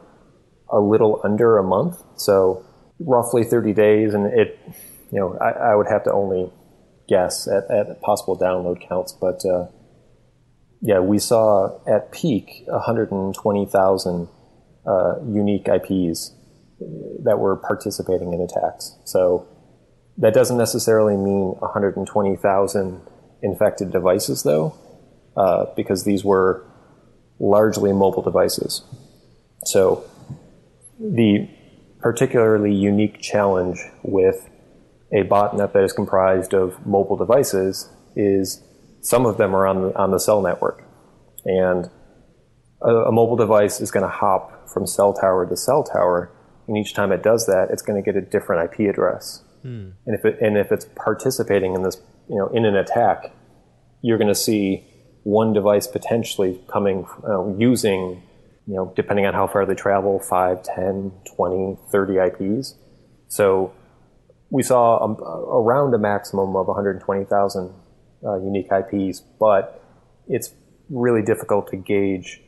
a 0.69 0.79
little 0.79 1.19
under 1.23 1.57
a 1.57 1.63
month, 1.63 1.95
so 2.15 2.63
roughly 2.99 3.43
30 3.43 3.73
days, 3.73 4.13
and 4.13 4.27
it, 4.27 4.59
you 5.11 5.19
know, 5.19 5.35
I, 5.41 5.71
I 5.71 5.75
would 5.75 5.87
have 5.87 6.03
to 6.03 6.11
only 6.11 6.51
guess 7.09 7.47
at, 7.47 7.63
at 7.71 8.01
possible 8.01 8.37
download 8.37 8.87
counts, 8.87 9.11
but 9.13 9.43
uh, 9.43 9.65
yeah, 10.81 10.99
we 10.99 11.17
saw 11.17 11.79
at 11.87 12.11
peak 12.11 12.65
120,000 12.67 14.27
uh, 14.85 15.13
unique 15.25 15.67
IPs 15.67 16.35
that 17.23 17.39
were 17.39 17.55
participating 17.55 18.33
in 18.33 18.41
attacks. 18.41 18.95
So 19.05 19.47
that 20.17 20.33
doesn't 20.33 20.57
necessarily 20.57 21.15
mean 21.15 21.55
120,000 21.59 23.01
infected 23.41 23.91
devices, 23.91 24.43
though, 24.43 24.75
uh, 25.35 25.65
because 25.75 26.03
these 26.03 26.23
were 26.23 26.65
largely 27.39 27.93
mobile 27.93 28.23
devices. 28.23 28.83
So 29.65 30.09
the 30.99 31.49
particularly 31.99 32.73
unique 32.73 33.21
challenge 33.21 33.79
with 34.03 34.49
a 35.11 35.23
botnet 35.23 35.73
that 35.73 35.83
is 35.83 35.93
comprised 35.93 36.53
of 36.53 36.85
mobile 36.85 37.15
devices 37.15 37.89
is 38.15 38.63
some 39.01 39.25
of 39.25 39.37
them 39.37 39.55
are 39.55 39.67
on 39.67 39.81
the, 39.81 39.97
on 39.97 40.11
the 40.11 40.19
cell 40.19 40.41
network. 40.41 40.83
And 41.45 41.89
a, 42.81 42.89
a 42.89 43.11
mobile 43.11 43.35
device 43.35 43.79
is 43.79 43.91
going 43.91 44.03
to 44.03 44.11
hop 44.11 44.69
from 44.69 44.87
cell 44.87 45.13
tower 45.13 45.47
to 45.47 45.55
cell 45.55 45.83
tower 45.83 46.31
and 46.67 46.77
each 46.77 46.93
time 46.93 47.11
it 47.11 47.23
does 47.23 47.45
that, 47.45 47.69
it's 47.71 47.81
going 47.81 48.01
to 48.01 48.05
get 48.05 48.21
a 48.21 48.25
different 48.25 48.71
IP 48.71 48.89
address. 48.89 49.43
Hmm. 49.67 49.89
And 50.05 50.15
if 50.15 50.23
it, 50.23 50.39
and 50.39 50.57
if 50.57 50.71
it's 50.71 50.85
participating 50.95 51.73
in 51.73 51.83
this, 51.83 51.97
you 52.29 52.37
know, 52.37 52.47
in 52.47 52.63
an 52.63 52.77
attack, 52.77 53.33
you're 54.01 54.17
going 54.17 54.29
to 54.29 54.35
see 54.35 54.85
one 55.23 55.51
device 55.51 55.87
potentially 55.87 56.57
coming 56.71 57.05
uh, 57.27 57.53
using, 57.57 58.23
you 58.65 58.75
know, 58.75 58.93
depending 58.95 59.25
on 59.25 59.33
how 59.33 59.45
far 59.45 59.65
they 59.65 59.75
travel, 59.75 60.19
5, 60.21 60.63
10, 60.63 61.11
20, 61.35 61.77
30 61.91 62.17
IPs. 62.17 62.75
So 63.27 63.73
we 64.49 64.63
saw 64.63 65.03
a, 65.03 65.61
around 65.61 65.93
a 65.93 65.97
maximum 65.97 66.55
of 66.55 66.67
120,000 66.67 67.73
uh, 68.23 68.35
unique 68.37 68.67
IPs, 68.71 69.19
but 69.37 69.83
it's 70.29 70.53
really 70.89 71.21
difficult 71.21 71.67
to 71.71 71.75
gauge 71.75 72.41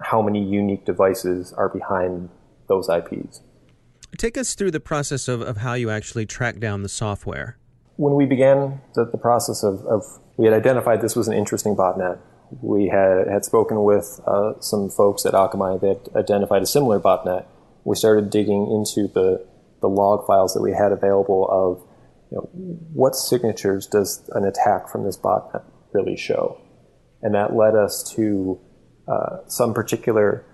how 0.00 0.22
many 0.22 0.42
unique 0.42 0.86
devices 0.86 1.52
are 1.52 1.68
behind 1.68 2.30
those 2.66 2.88
IPs. 2.88 3.42
Take 4.16 4.38
us 4.38 4.54
through 4.54 4.70
the 4.70 4.80
process 4.80 5.28
of, 5.28 5.40
of 5.42 5.58
how 5.58 5.74
you 5.74 5.90
actually 5.90 6.26
track 6.26 6.58
down 6.58 6.82
the 6.82 6.88
software. 6.88 7.58
When 7.96 8.14
we 8.14 8.26
began 8.26 8.80
the, 8.94 9.04
the 9.04 9.18
process 9.18 9.62
of, 9.62 9.84
of, 9.86 10.02
we 10.36 10.46
had 10.46 10.54
identified 10.54 11.00
this 11.00 11.16
was 11.16 11.28
an 11.28 11.34
interesting 11.34 11.76
botnet. 11.76 12.18
We 12.62 12.88
had, 12.88 13.26
had 13.28 13.44
spoken 13.44 13.82
with 13.82 14.20
uh, 14.26 14.60
some 14.60 14.90
folks 14.90 15.26
at 15.26 15.34
Akamai 15.34 15.80
that 15.80 16.14
identified 16.16 16.62
a 16.62 16.66
similar 16.66 17.00
botnet. 17.00 17.46
We 17.84 17.96
started 17.96 18.30
digging 18.30 18.70
into 18.70 19.08
the, 19.12 19.46
the 19.80 19.88
log 19.88 20.26
files 20.26 20.54
that 20.54 20.62
we 20.62 20.72
had 20.72 20.92
available 20.92 21.48
of 21.50 21.86
you 22.30 22.36
know, 22.36 22.48
what 22.92 23.14
signatures 23.14 23.86
does 23.86 24.28
an 24.32 24.44
attack 24.44 24.88
from 24.88 25.04
this 25.04 25.16
botnet 25.16 25.64
really 25.92 26.16
show? 26.16 26.60
And 27.22 27.34
that 27.34 27.54
led 27.54 27.74
us 27.74 28.02
to 28.14 28.60
uh, 29.08 29.38
some 29.46 29.74
particular 29.74 30.44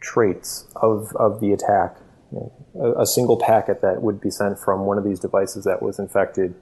traits 0.00 0.66
of, 0.76 1.12
of 1.16 1.40
the 1.40 1.52
attack. 1.52 1.96
You 2.32 2.50
know, 2.74 2.94
a, 2.98 3.02
a, 3.02 3.06
single 3.06 3.38
packet 3.38 3.80
that 3.80 4.02
would 4.02 4.20
be 4.20 4.30
sent 4.30 4.58
from 4.58 4.84
one 4.84 4.98
of 4.98 5.04
these 5.04 5.18
devices 5.18 5.64
that 5.64 5.80
was 5.80 5.98
infected 5.98 6.54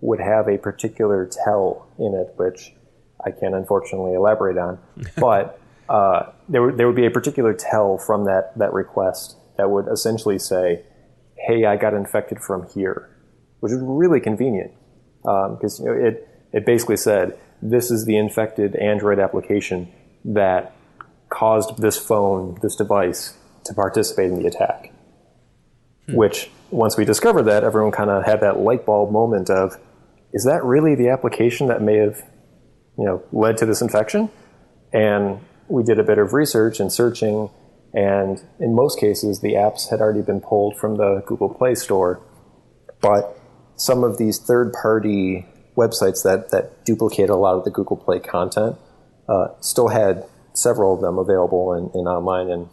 would 0.00 0.20
have 0.20 0.48
a 0.48 0.58
particular 0.58 1.26
tell 1.44 1.88
in 1.98 2.14
it, 2.14 2.34
which 2.36 2.74
I 3.24 3.30
can't 3.30 3.54
unfortunately 3.54 4.14
elaborate 4.14 4.58
on. 4.58 4.78
but 5.16 5.58
uh, 5.88 6.32
there, 6.48 6.62
would, 6.62 6.76
there 6.76 6.86
would 6.86 6.96
be 6.96 7.06
a 7.06 7.10
particular 7.10 7.54
tell 7.54 7.96
from 7.96 8.24
that, 8.24 8.52
that 8.58 8.72
request 8.72 9.36
that 9.56 9.70
would 9.70 9.86
essentially 9.88 10.38
say, 10.38 10.82
hey, 11.36 11.64
I 11.64 11.76
got 11.76 11.94
infected 11.94 12.40
from 12.40 12.68
here, 12.68 13.10
which 13.60 13.72
is 13.72 13.80
really 13.82 14.20
convenient 14.20 14.72
because 15.22 15.80
um, 15.80 15.86
you 15.86 15.92
know, 15.92 16.06
it, 16.06 16.28
it 16.52 16.66
basically 16.66 16.96
said, 16.96 17.38
this 17.62 17.90
is 17.90 18.04
the 18.04 18.16
infected 18.16 18.76
Android 18.76 19.18
application 19.18 19.90
that 20.24 20.76
caused 21.30 21.78
this 21.80 21.98
phone, 21.98 22.58
this 22.62 22.76
device, 22.76 23.34
to 23.64 23.72
participate 23.72 24.30
in 24.30 24.38
the 24.42 24.46
attack. 24.46 24.92
Hmm. 26.06 26.16
which 26.16 26.50
once 26.70 26.96
we 26.96 27.04
discovered 27.04 27.44
that, 27.44 27.64
everyone 27.64 27.92
kind 27.92 28.10
of 28.10 28.24
had 28.24 28.40
that 28.40 28.58
light 28.58 28.84
bulb 28.84 29.12
moment 29.12 29.50
of, 29.50 29.78
is 30.32 30.44
that 30.44 30.64
really 30.64 30.94
the 30.94 31.08
application 31.08 31.68
that 31.68 31.80
may 31.82 31.96
have, 31.96 32.22
you 32.98 33.04
know, 33.04 33.22
led 33.32 33.56
to 33.58 33.66
this 33.66 33.80
infection? 33.80 34.28
And 34.92 35.40
we 35.68 35.82
did 35.82 35.98
a 35.98 36.04
bit 36.04 36.18
of 36.18 36.32
research 36.32 36.80
and 36.80 36.92
searching, 36.92 37.50
and 37.92 38.42
in 38.58 38.74
most 38.74 38.98
cases, 38.98 39.40
the 39.40 39.54
apps 39.54 39.90
had 39.90 40.00
already 40.00 40.22
been 40.22 40.40
pulled 40.40 40.76
from 40.76 40.96
the 40.96 41.22
Google 41.26 41.48
Play 41.48 41.74
Store. 41.74 42.20
But 43.00 43.38
some 43.76 44.02
of 44.02 44.18
these 44.18 44.38
third-party 44.38 45.46
websites 45.76 46.22
that, 46.22 46.50
that 46.50 46.84
duplicate 46.84 47.30
a 47.30 47.36
lot 47.36 47.56
of 47.56 47.64
the 47.64 47.70
Google 47.70 47.96
Play 47.96 48.20
content 48.20 48.76
uh, 49.28 49.48
still 49.60 49.88
had 49.88 50.24
several 50.54 50.94
of 50.94 51.00
them 51.00 51.18
available 51.18 51.72
and, 51.72 51.92
and, 51.94 52.06
online 52.06 52.50
and 52.50 52.68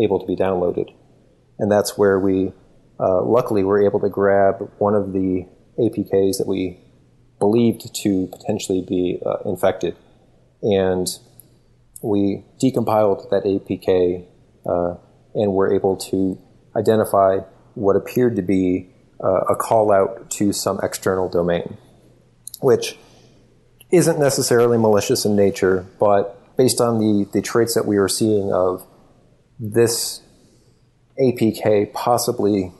able 0.00 0.18
to 0.18 0.26
be 0.26 0.36
downloaded. 0.36 0.92
And 1.58 1.70
that's 1.70 1.96
where 1.96 2.18
we, 2.18 2.52
uh, 3.00 3.22
luckily, 3.22 3.62
we 3.62 3.68
were 3.68 3.84
able 3.84 4.00
to 4.00 4.08
grab 4.08 4.70
one 4.78 4.94
of 4.94 5.12
the 5.12 5.46
APKs 5.78 6.38
that 6.38 6.46
we 6.46 6.78
believed 7.38 7.94
to 7.94 8.28
potentially 8.28 8.84
be 8.86 9.20
uh, 9.24 9.38
infected. 9.44 9.96
And 10.62 11.08
we 12.02 12.44
decompiled 12.62 13.30
that 13.30 13.44
APK 13.44 14.26
uh, 14.66 14.94
and 15.34 15.52
were 15.52 15.74
able 15.74 15.96
to 15.96 16.38
identify 16.76 17.38
what 17.74 17.96
appeared 17.96 18.36
to 18.36 18.42
be 18.42 18.90
uh, 19.22 19.40
a 19.50 19.56
call 19.56 19.92
out 19.92 20.30
to 20.30 20.52
some 20.52 20.78
external 20.82 21.28
domain, 21.28 21.76
which 22.60 22.96
isn't 23.90 24.18
necessarily 24.18 24.78
malicious 24.78 25.24
in 25.24 25.36
nature, 25.36 25.86
but 25.98 26.56
based 26.56 26.80
on 26.80 26.98
the, 26.98 27.28
the 27.32 27.42
traits 27.42 27.74
that 27.74 27.86
we 27.86 27.98
were 27.98 28.08
seeing 28.08 28.52
of 28.52 28.86
this 29.58 30.22
APK 31.20 31.92
possibly 31.92 32.72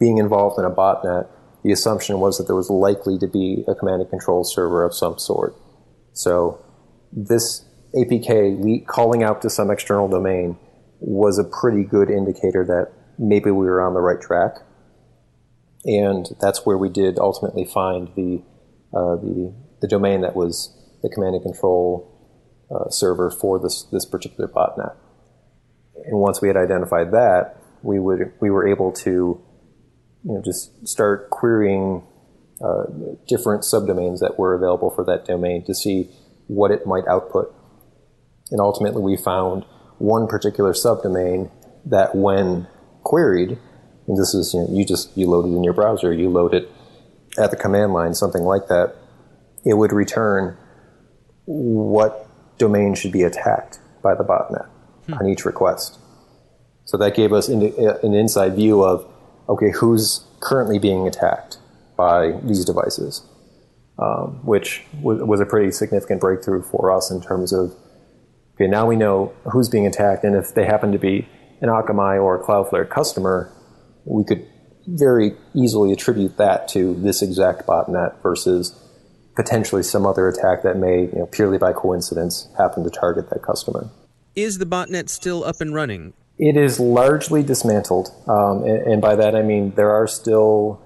being 0.00 0.18
involved 0.18 0.58
in 0.58 0.64
a 0.64 0.70
botnet, 0.70 1.28
the 1.62 1.70
assumption 1.70 2.18
was 2.18 2.38
that 2.38 2.44
there 2.46 2.56
was 2.56 2.70
likely 2.70 3.18
to 3.18 3.28
be 3.28 3.64
a 3.68 3.74
command 3.74 4.00
and 4.00 4.10
control 4.10 4.42
server 4.42 4.82
of 4.82 4.94
some 4.94 5.18
sort. 5.18 5.54
So 6.14 6.64
this 7.12 7.64
APK 7.94 8.86
calling 8.86 9.22
out 9.22 9.42
to 9.42 9.50
some 9.50 9.70
external 9.70 10.08
domain 10.08 10.58
was 11.00 11.38
a 11.38 11.44
pretty 11.44 11.84
good 11.84 12.10
indicator 12.10 12.64
that 12.64 12.92
maybe 13.18 13.50
we 13.50 13.66
were 13.66 13.82
on 13.82 13.94
the 13.94 14.00
right 14.00 14.20
track. 14.20 14.56
And 15.84 16.26
that's 16.40 16.64
where 16.64 16.78
we 16.78 16.88
did 16.88 17.18
ultimately 17.18 17.64
find 17.64 18.08
the, 18.16 18.42
uh, 18.94 19.16
the, 19.16 19.54
the 19.82 19.88
domain 19.88 20.22
that 20.22 20.34
was 20.34 20.76
the 21.02 21.08
command 21.08 21.34
and 21.34 21.42
control 21.42 22.06
uh, 22.70 22.88
server 22.90 23.30
for 23.30 23.58
this, 23.58 23.84
this 23.92 24.04
particular 24.04 24.48
botnet. 24.48 24.94
And 26.06 26.18
once 26.18 26.40
we 26.40 26.48
had 26.48 26.56
identified 26.56 27.12
that, 27.12 27.56
we, 27.82 27.98
would, 27.98 28.32
we 28.40 28.50
were 28.50 28.66
able 28.68 28.92
to 28.92 29.42
you 30.24 30.34
know, 30.34 30.42
just 30.42 30.86
start 30.86 31.30
querying 31.30 32.02
uh, 32.62 32.84
different 33.26 33.62
subdomains 33.62 34.20
that 34.20 34.38
were 34.38 34.54
available 34.54 34.90
for 34.90 35.04
that 35.04 35.24
domain 35.24 35.64
to 35.64 35.74
see 35.74 36.10
what 36.46 36.70
it 36.70 36.86
might 36.86 37.06
output. 37.08 37.54
And 38.50 38.60
ultimately, 38.60 39.02
we 39.02 39.16
found 39.16 39.64
one 39.98 40.26
particular 40.26 40.72
subdomain 40.72 41.50
that, 41.86 42.14
when 42.14 42.66
queried, 43.02 43.58
and 44.06 44.18
this 44.18 44.34
is 44.34 44.52
you, 44.52 44.60
know, 44.60 44.68
you 44.70 44.84
just 44.84 45.16
you 45.16 45.26
load 45.26 45.46
it 45.46 45.56
in 45.56 45.64
your 45.64 45.72
browser, 45.72 46.12
you 46.12 46.28
load 46.28 46.52
it 46.52 46.70
at 47.38 47.50
the 47.50 47.56
command 47.56 47.92
line, 47.92 48.14
something 48.14 48.42
like 48.42 48.66
that, 48.68 48.94
it 49.64 49.74
would 49.74 49.92
return 49.92 50.56
what 51.44 52.26
domain 52.58 52.94
should 52.94 53.12
be 53.12 53.22
attacked 53.22 53.78
by 54.02 54.14
the 54.14 54.24
botnet 54.24 54.68
hmm. 55.06 55.14
on 55.14 55.26
each 55.26 55.44
request. 55.44 55.98
So 56.84 56.96
that 56.98 57.14
gave 57.14 57.32
us 57.32 57.48
an 57.48 58.14
inside 58.14 58.56
view 58.56 58.82
of 58.82 59.09
okay, 59.50 59.70
who's 59.72 60.24
currently 60.40 60.78
being 60.78 61.06
attacked 61.06 61.58
by 61.96 62.32
these 62.44 62.64
devices, 62.64 63.22
um, 63.98 64.40
which 64.44 64.82
w- 65.02 65.26
was 65.26 65.40
a 65.40 65.44
pretty 65.44 65.70
significant 65.72 66.20
breakthrough 66.20 66.62
for 66.62 66.90
us 66.90 67.10
in 67.10 67.20
terms 67.20 67.52
of 67.52 67.74
okay, 68.54 68.66
now 68.66 68.86
we 68.86 68.96
know 68.96 69.34
who's 69.52 69.68
being 69.68 69.86
attacked, 69.86 70.24
and 70.24 70.34
if 70.34 70.54
they 70.54 70.64
happen 70.64 70.92
to 70.92 70.98
be 70.98 71.28
an 71.60 71.68
Akamai 71.68 72.22
or 72.22 72.40
a 72.40 72.42
Cloudflare 72.42 72.88
customer, 72.88 73.52
we 74.04 74.24
could 74.24 74.46
very 74.86 75.32
easily 75.54 75.92
attribute 75.92 76.36
that 76.38 76.68
to 76.68 76.94
this 76.94 77.20
exact 77.20 77.66
botnet 77.66 78.20
versus 78.22 78.74
potentially 79.36 79.82
some 79.82 80.06
other 80.06 80.28
attack 80.28 80.62
that 80.62 80.76
may, 80.76 81.02
you 81.02 81.18
know, 81.18 81.26
purely 81.26 81.58
by 81.58 81.72
coincidence, 81.72 82.48
happen 82.56 82.82
to 82.84 82.90
target 82.90 83.28
that 83.30 83.42
customer. 83.42 83.90
Is 84.34 84.58
the 84.58 84.66
botnet 84.66 85.08
still 85.08 85.44
up 85.44 85.60
and 85.60 85.74
running? 85.74 86.14
It 86.42 86.56
is 86.56 86.80
largely 86.80 87.42
dismantled, 87.42 88.14
um, 88.26 88.64
and, 88.64 88.92
and, 88.92 89.02
by 89.02 89.14
that 89.14 89.36
I 89.36 89.42
mean 89.42 89.74
there 89.76 89.90
are 89.90 90.06
still 90.06 90.80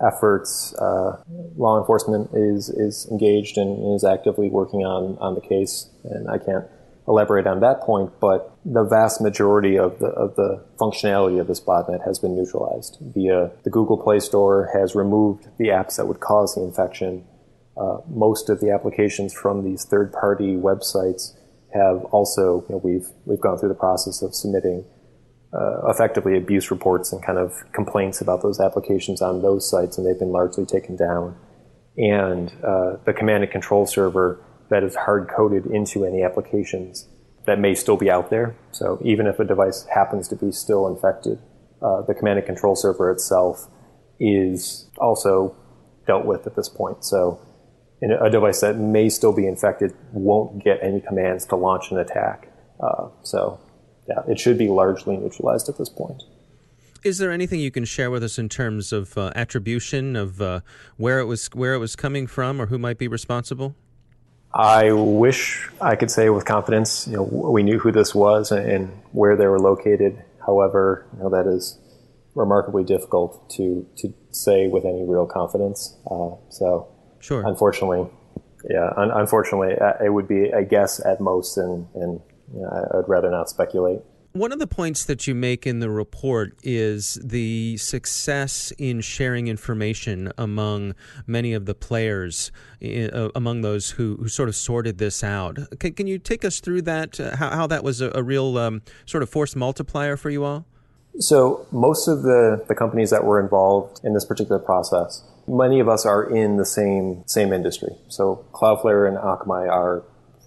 efforts. 0.00 0.74
Uh, 0.78 1.22
law 1.58 1.78
enforcement 1.78 2.30
is 2.32 2.70
is 2.70 3.06
engaged 3.10 3.58
and 3.58 3.94
is 3.94 4.02
actively 4.02 4.48
working 4.48 4.80
on 4.80 5.18
on 5.20 5.34
the 5.34 5.42
case, 5.42 5.90
and 6.04 6.30
I 6.30 6.38
can't 6.38 6.64
elaborate 7.06 7.46
on 7.46 7.60
that 7.60 7.82
point. 7.82 8.12
But 8.18 8.56
the 8.64 8.82
vast 8.82 9.20
majority 9.20 9.78
of 9.78 9.98
the 9.98 10.06
of 10.06 10.36
the 10.36 10.64
functionality 10.80 11.38
of 11.38 11.48
this 11.48 11.60
botnet 11.60 12.02
has 12.06 12.18
been 12.18 12.34
neutralized 12.34 12.96
via 13.02 13.50
the 13.62 13.68
Google 13.70 13.98
Play 13.98 14.20
Store 14.20 14.70
has 14.72 14.94
removed 14.94 15.48
the 15.58 15.68
apps 15.68 15.96
that 15.96 16.06
would 16.06 16.20
cause 16.20 16.54
the 16.54 16.62
infection. 16.62 17.26
Uh, 17.76 17.98
most 18.08 18.48
of 18.48 18.60
the 18.60 18.70
applications 18.70 19.34
from 19.34 19.64
these 19.64 19.84
third 19.84 20.14
party 20.14 20.56
websites 20.56 21.36
have 21.74 22.04
also 22.06 22.64
you 22.68 22.74
know, 22.74 22.80
we've 22.82 23.08
we've 23.26 23.40
gone 23.40 23.58
through 23.58 23.68
the 23.68 23.74
process 23.74 24.22
of 24.22 24.34
submitting 24.34 24.86
uh, 25.54 25.88
effectively 25.88 26.36
abuse 26.36 26.70
reports 26.70 27.12
and 27.12 27.22
kind 27.24 27.38
of 27.38 27.52
complaints 27.72 28.20
about 28.20 28.42
those 28.42 28.60
applications 28.60 29.22
on 29.22 29.42
those 29.42 29.68
sites, 29.68 29.98
and 29.98 30.06
they've 30.06 30.18
been 30.18 30.32
largely 30.32 30.66
taken 30.66 30.96
down. 30.96 31.36
And 31.96 32.52
uh, 32.64 32.96
the 33.04 33.12
command 33.12 33.44
and 33.44 33.52
control 33.52 33.86
server 33.86 34.40
that 34.70 34.82
is 34.82 34.96
hard 34.96 35.28
coded 35.28 35.66
into 35.66 36.04
any 36.04 36.22
applications 36.22 37.08
that 37.46 37.60
may 37.60 37.74
still 37.74 37.96
be 37.96 38.10
out 38.10 38.30
there. 38.30 38.56
So 38.72 38.98
even 39.04 39.26
if 39.26 39.38
a 39.38 39.44
device 39.44 39.86
happens 39.94 40.28
to 40.28 40.36
be 40.36 40.50
still 40.50 40.88
infected, 40.88 41.38
uh, 41.82 42.02
the 42.02 42.14
command 42.14 42.38
and 42.38 42.46
control 42.46 42.74
server 42.74 43.10
itself 43.10 43.68
is 44.18 44.90
also 44.98 45.54
dealt 46.06 46.24
with 46.24 46.46
at 46.46 46.56
this 46.56 46.68
point. 46.68 47.04
So 47.04 47.40
a 48.02 48.30
device 48.30 48.60
that 48.60 48.76
may 48.76 49.08
still 49.08 49.32
be 49.32 49.46
infected 49.46 49.94
won't 50.12 50.64
get 50.64 50.78
any 50.82 51.00
commands 51.00 51.46
to 51.46 51.56
launch 51.56 51.90
an 51.90 51.98
attack. 51.98 52.48
Uh, 52.80 53.08
so 53.22 53.60
yeah, 54.08 54.22
it 54.28 54.38
should 54.38 54.58
be 54.58 54.68
largely 54.68 55.16
neutralized 55.16 55.68
at 55.68 55.78
this 55.78 55.88
point. 55.88 56.22
Is 57.02 57.18
there 57.18 57.30
anything 57.30 57.60
you 57.60 57.70
can 57.70 57.84
share 57.84 58.10
with 58.10 58.24
us 58.24 58.38
in 58.38 58.48
terms 58.48 58.92
of 58.92 59.16
uh, 59.18 59.30
attribution 59.36 60.16
of 60.16 60.40
uh, 60.40 60.60
where 60.96 61.20
it 61.20 61.26
was 61.26 61.48
where 61.48 61.74
it 61.74 61.78
was 61.78 61.96
coming 61.96 62.26
from 62.26 62.60
or 62.60 62.66
who 62.66 62.78
might 62.78 62.96
be 62.96 63.08
responsible? 63.08 63.74
I 64.54 64.92
wish 64.92 65.68
I 65.80 65.96
could 65.96 66.10
say 66.10 66.30
with 66.30 66.44
confidence, 66.44 67.06
you 67.08 67.16
know, 67.16 67.24
we 67.24 67.62
knew 67.62 67.78
who 67.78 67.90
this 67.90 68.14
was 68.14 68.52
and 68.52 68.88
where 69.12 69.36
they 69.36 69.46
were 69.46 69.58
located. 69.58 70.22
However, 70.46 71.06
you 71.16 71.24
know, 71.24 71.30
that 71.30 71.46
is 71.46 71.78
remarkably 72.34 72.84
difficult 72.84 73.50
to 73.50 73.86
to 73.96 74.14
say 74.30 74.68
with 74.68 74.84
any 74.84 75.04
real 75.04 75.26
confidence. 75.26 75.96
Uh, 76.10 76.36
so, 76.48 76.88
sure. 77.20 77.46
Unfortunately, 77.46 78.08
yeah, 78.70 78.90
un- 78.96 79.10
unfortunately, 79.10 79.76
uh, 79.78 80.04
it 80.04 80.10
would 80.10 80.28
be 80.28 80.44
a 80.44 80.64
guess 80.64 81.04
at 81.04 81.20
most, 81.20 81.58
and 81.58 81.86
and 81.94 82.20
I'd 82.56 83.08
rather 83.08 83.30
not 83.30 83.48
speculate. 83.48 84.00
One 84.34 84.50
of 84.50 84.58
the 84.58 84.66
points 84.66 85.04
that 85.04 85.28
you 85.28 85.34
make 85.36 85.64
in 85.64 85.78
the 85.78 85.88
report 85.88 86.58
is 86.64 87.20
the 87.22 87.76
success 87.76 88.72
in 88.78 89.00
sharing 89.00 89.46
information 89.46 90.32
among 90.36 90.96
many 91.24 91.52
of 91.52 91.66
the 91.66 91.74
players, 91.76 92.50
uh, 92.84 93.28
among 93.36 93.60
those 93.60 93.92
who, 93.92 94.16
who 94.16 94.26
sort 94.26 94.48
of 94.48 94.56
sorted 94.56 94.98
this 94.98 95.22
out. 95.22 95.60
Can, 95.78 95.92
can 95.92 96.08
you 96.08 96.18
take 96.18 96.44
us 96.44 96.58
through 96.58 96.82
that, 96.82 97.20
uh, 97.20 97.36
how, 97.36 97.50
how 97.50 97.66
that 97.68 97.84
was 97.84 98.00
a, 98.00 98.10
a 98.12 98.24
real 98.24 98.58
um, 98.58 98.82
sort 99.06 99.22
of 99.22 99.30
force 99.30 99.54
multiplier 99.54 100.16
for 100.16 100.30
you 100.30 100.42
all? 100.42 100.66
So, 101.20 101.64
most 101.70 102.08
of 102.08 102.24
the, 102.24 102.64
the 102.66 102.74
companies 102.74 103.10
that 103.10 103.22
were 103.22 103.38
involved 103.38 104.00
in 104.02 104.14
this 104.14 104.24
particular 104.24 104.58
process, 104.58 105.22
many 105.46 105.78
of 105.78 105.88
us 105.88 106.04
are 106.04 106.24
in 106.24 106.56
the 106.56 106.66
same, 106.66 107.22
same 107.26 107.52
industry. 107.52 107.94
So, 108.08 108.44
Cloudflare 108.50 109.06
and 109.06 109.16
Akamai 109.16 109.70
are, 109.70 110.02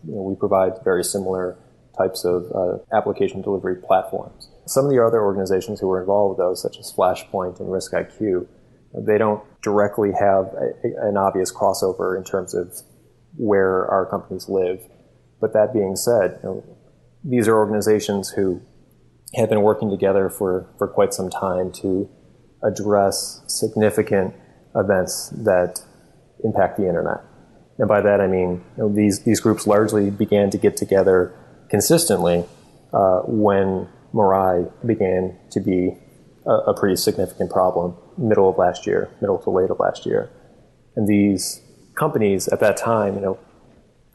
you 0.05 0.13
know, 0.13 0.23
we 0.23 0.35
provide 0.35 0.73
very 0.83 1.05
similar 1.05 1.57
types 1.97 2.25
of 2.25 2.51
uh, 2.53 2.77
application 2.95 3.41
delivery 3.41 3.75
platforms. 3.75 4.49
Some 4.65 4.85
of 4.85 4.91
the 4.91 5.03
other 5.03 5.21
organizations 5.21 5.79
who 5.79 5.87
were 5.87 5.99
involved 6.01 6.37
with 6.37 6.45
those, 6.45 6.61
such 6.61 6.77
as 6.77 6.91
Flashpoint 6.91 7.59
and 7.59 7.69
RiskIQ, 7.69 8.47
they 9.05 9.17
don't 9.17 9.43
directly 9.61 10.11
have 10.11 10.53
a, 10.53 11.07
an 11.07 11.17
obvious 11.17 11.51
crossover 11.51 12.17
in 12.17 12.23
terms 12.23 12.53
of 12.53 12.73
where 13.35 13.85
our 13.87 14.05
companies 14.05 14.49
live. 14.49 14.81
But 15.39 15.53
that 15.53 15.73
being 15.73 15.95
said, 15.95 16.39
you 16.43 16.49
know, 16.49 16.77
these 17.23 17.47
are 17.47 17.55
organizations 17.55 18.29
who 18.29 18.61
have 19.35 19.49
been 19.49 19.61
working 19.61 19.89
together 19.89 20.29
for, 20.29 20.69
for 20.77 20.87
quite 20.87 21.13
some 21.13 21.29
time 21.29 21.71
to 21.71 22.09
address 22.63 23.41
significant 23.47 24.33
events 24.75 25.29
that 25.29 25.81
impact 26.43 26.77
the 26.77 26.87
internet. 26.87 27.21
And 27.77 27.87
by 27.87 28.01
that 28.01 28.21
I 28.21 28.27
mean 28.27 28.63
you 28.77 28.83
know, 28.83 28.93
these, 28.93 29.23
these 29.23 29.39
groups 29.39 29.67
largely 29.67 30.09
began 30.09 30.49
to 30.51 30.57
get 30.57 30.77
together 30.77 31.35
consistently 31.69 32.45
uh, 32.93 33.19
when 33.21 33.87
Mirai 34.13 34.71
began 34.85 35.37
to 35.51 35.59
be 35.59 35.97
a, 36.45 36.51
a 36.51 36.73
pretty 36.73 36.95
significant 36.95 37.51
problem 37.51 37.95
middle 38.17 38.49
of 38.49 38.57
last 38.57 38.87
year, 38.87 39.09
middle 39.21 39.37
to 39.37 39.49
late 39.49 39.69
of 39.69 39.79
last 39.79 40.05
year. 40.05 40.29
And 40.95 41.07
these 41.07 41.61
companies 41.95 42.47
at 42.47 42.59
that 42.61 42.77
time, 42.77 43.15
you 43.15 43.21
know, 43.21 43.39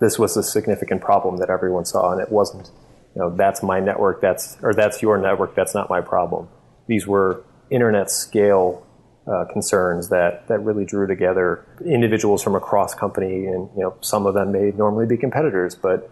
this 0.00 0.18
was 0.18 0.36
a 0.36 0.42
significant 0.42 1.00
problem 1.00 1.36
that 1.36 1.50
everyone 1.50 1.84
saw, 1.84 2.12
and 2.12 2.20
it 2.20 2.30
wasn't, 2.32 2.70
you 3.14 3.22
know, 3.22 3.36
that's 3.36 3.62
my 3.62 3.78
network, 3.78 4.20
that's 4.20 4.56
or 4.62 4.74
that's 4.74 5.00
your 5.00 5.16
network, 5.18 5.54
that's 5.54 5.74
not 5.74 5.88
my 5.88 6.00
problem. 6.00 6.48
These 6.88 7.06
were 7.06 7.44
internet 7.70 8.10
scale 8.10 8.84
uh, 9.26 9.44
concerns 9.52 10.08
that 10.08 10.48
that 10.48 10.58
really 10.58 10.84
drew 10.84 11.06
together 11.06 11.64
individuals 11.86 12.42
from 12.42 12.56
across 12.56 12.94
company, 12.94 13.46
and 13.46 13.68
you 13.76 13.82
know, 13.82 13.96
some 14.00 14.26
of 14.26 14.34
them 14.34 14.50
may 14.50 14.72
normally 14.72 15.06
be 15.06 15.16
competitors, 15.16 15.76
but 15.76 16.10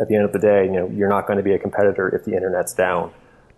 at 0.00 0.08
the 0.08 0.16
end 0.16 0.24
of 0.24 0.32
the 0.32 0.38
day, 0.38 0.64
you 0.64 0.72
know, 0.72 0.88
you're 0.88 1.08
not 1.08 1.26
going 1.26 1.36
to 1.36 1.42
be 1.42 1.52
a 1.52 1.58
competitor 1.58 2.08
if 2.08 2.24
the 2.24 2.32
internet's 2.32 2.74
down. 2.74 3.12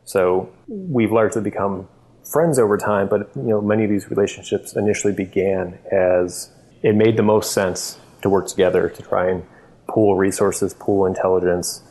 So 0.04 0.52
we've 0.66 1.12
largely 1.12 1.42
become 1.42 1.88
friends 2.30 2.58
over 2.58 2.76
time, 2.76 3.08
but 3.08 3.30
you 3.36 3.42
know, 3.42 3.60
many 3.60 3.84
of 3.84 3.90
these 3.90 4.10
relationships 4.10 4.74
initially 4.74 5.12
began 5.12 5.78
as 5.92 6.50
it 6.82 6.94
made 6.94 7.16
the 7.16 7.22
most 7.22 7.52
sense 7.52 7.98
to 8.22 8.28
work 8.28 8.48
together 8.48 8.88
to 8.88 9.02
try 9.02 9.30
and 9.30 9.44
pool 9.88 10.16
resources, 10.16 10.74
pool 10.74 11.06
intelligence, 11.06 11.82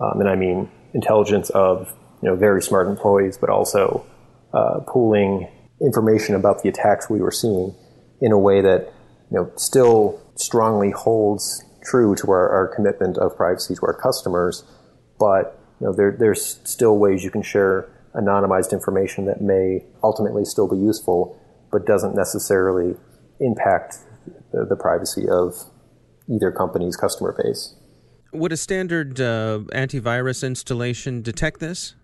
um, 0.00 0.20
and 0.20 0.28
I 0.28 0.36
mean 0.36 0.70
intelligence 0.94 1.50
of 1.50 1.94
you 2.22 2.28
know 2.28 2.36
very 2.36 2.62
smart 2.62 2.86
employees, 2.86 3.36
but 3.36 3.50
also 3.50 4.06
uh, 4.54 4.80
pooling 4.86 5.48
information 5.80 6.34
about 6.34 6.62
the 6.62 6.68
attacks 6.68 7.10
we 7.10 7.20
were 7.20 7.30
seeing 7.30 7.74
in 8.20 8.32
a 8.32 8.38
way 8.38 8.60
that 8.60 8.92
you 9.30 9.38
know 9.38 9.50
still 9.56 10.20
strongly 10.36 10.90
holds 10.90 11.64
true 11.88 12.14
to 12.16 12.30
our, 12.30 12.48
our 12.48 12.74
commitment 12.74 13.18
of 13.18 13.36
privacy 13.36 13.74
to 13.74 13.80
our 13.82 13.94
customers, 13.94 14.64
but 15.18 15.58
you 15.80 15.86
know 15.86 15.92
there, 15.92 16.16
there's 16.18 16.60
still 16.64 16.98
ways 16.98 17.24
you 17.24 17.30
can 17.30 17.42
share 17.42 17.88
anonymized 18.14 18.72
information 18.72 19.26
that 19.26 19.40
may 19.40 19.84
ultimately 20.02 20.44
still 20.44 20.68
be 20.68 20.76
useful, 20.76 21.38
but 21.70 21.86
doesn't 21.86 22.14
necessarily 22.14 22.96
impact 23.40 23.98
the, 24.52 24.64
the 24.64 24.76
privacy 24.76 25.28
of 25.28 25.54
either 26.28 26.50
company's 26.50 26.96
customer 26.96 27.34
base. 27.42 27.74
Would 28.32 28.52
a 28.52 28.56
standard 28.56 29.20
uh, 29.20 29.60
antivirus 29.72 30.46
installation 30.46 31.22
detect 31.22 31.60
this? 31.60 31.94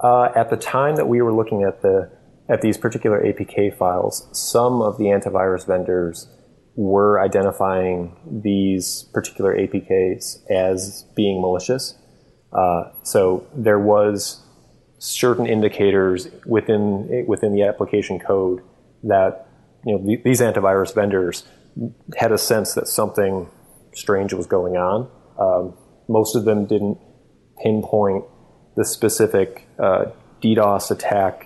Uh, 0.00 0.28
at 0.34 0.50
the 0.50 0.56
time 0.56 0.96
that 0.96 1.06
we 1.06 1.20
were 1.22 1.32
looking 1.32 1.62
at 1.62 1.82
the 1.82 2.10
at 2.48 2.60
these 2.60 2.76
particular 2.76 3.22
APK 3.22 3.76
files, 3.76 4.28
some 4.32 4.82
of 4.82 4.98
the 4.98 5.04
antivirus 5.04 5.66
vendors 5.66 6.28
were 6.76 7.20
identifying 7.20 8.16
these 8.26 9.04
particular 9.12 9.56
APKs 9.56 10.50
as 10.50 11.04
being 11.14 11.40
malicious. 11.40 11.96
Uh, 12.52 12.90
so 13.02 13.46
there 13.54 13.78
was 13.78 14.40
certain 14.98 15.46
indicators 15.46 16.28
within 16.46 17.24
within 17.26 17.52
the 17.52 17.62
application 17.62 18.18
code 18.18 18.62
that 19.02 19.46
you 19.84 19.96
know 19.96 20.18
these 20.24 20.40
antivirus 20.40 20.94
vendors 20.94 21.44
had 22.16 22.32
a 22.32 22.38
sense 22.38 22.74
that 22.74 22.88
something 22.88 23.48
strange 23.94 24.32
was 24.32 24.46
going 24.46 24.76
on. 24.76 25.10
Um, 25.38 25.76
most 26.08 26.36
of 26.36 26.44
them 26.44 26.66
didn't 26.66 26.98
pinpoint 27.62 28.24
the 28.76 28.84
specific 28.84 29.66
uh, 29.78 30.06
DDoS 30.42 30.90
attack 30.90 31.44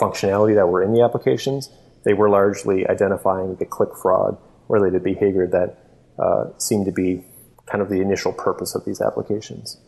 functionality 0.00 0.54
that 0.54 0.66
were 0.66 0.82
in 0.82 0.92
the 0.92 1.02
applications. 1.02 1.70
They 2.04 2.14
were 2.14 2.28
largely 2.28 2.86
identifying 2.86 3.56
the 3.56 3.64
click 3.64 3.90
fraud 4.00 4.36
related 4.68 5.02
behavior 5.02 5.46
that 5.46 5.78
uh, 6.18 6.58
seemed 6.58 6.86
to 6.86 6.92
be 6.92 7.24
kind 7.66 7.82
of 7.82 7.88
the 7.88 8.00
initial 8.00 8.32
purpose 8.32 8.74
of 8.74 8.84
these 8.84 9.00
applications. 9.00 9.78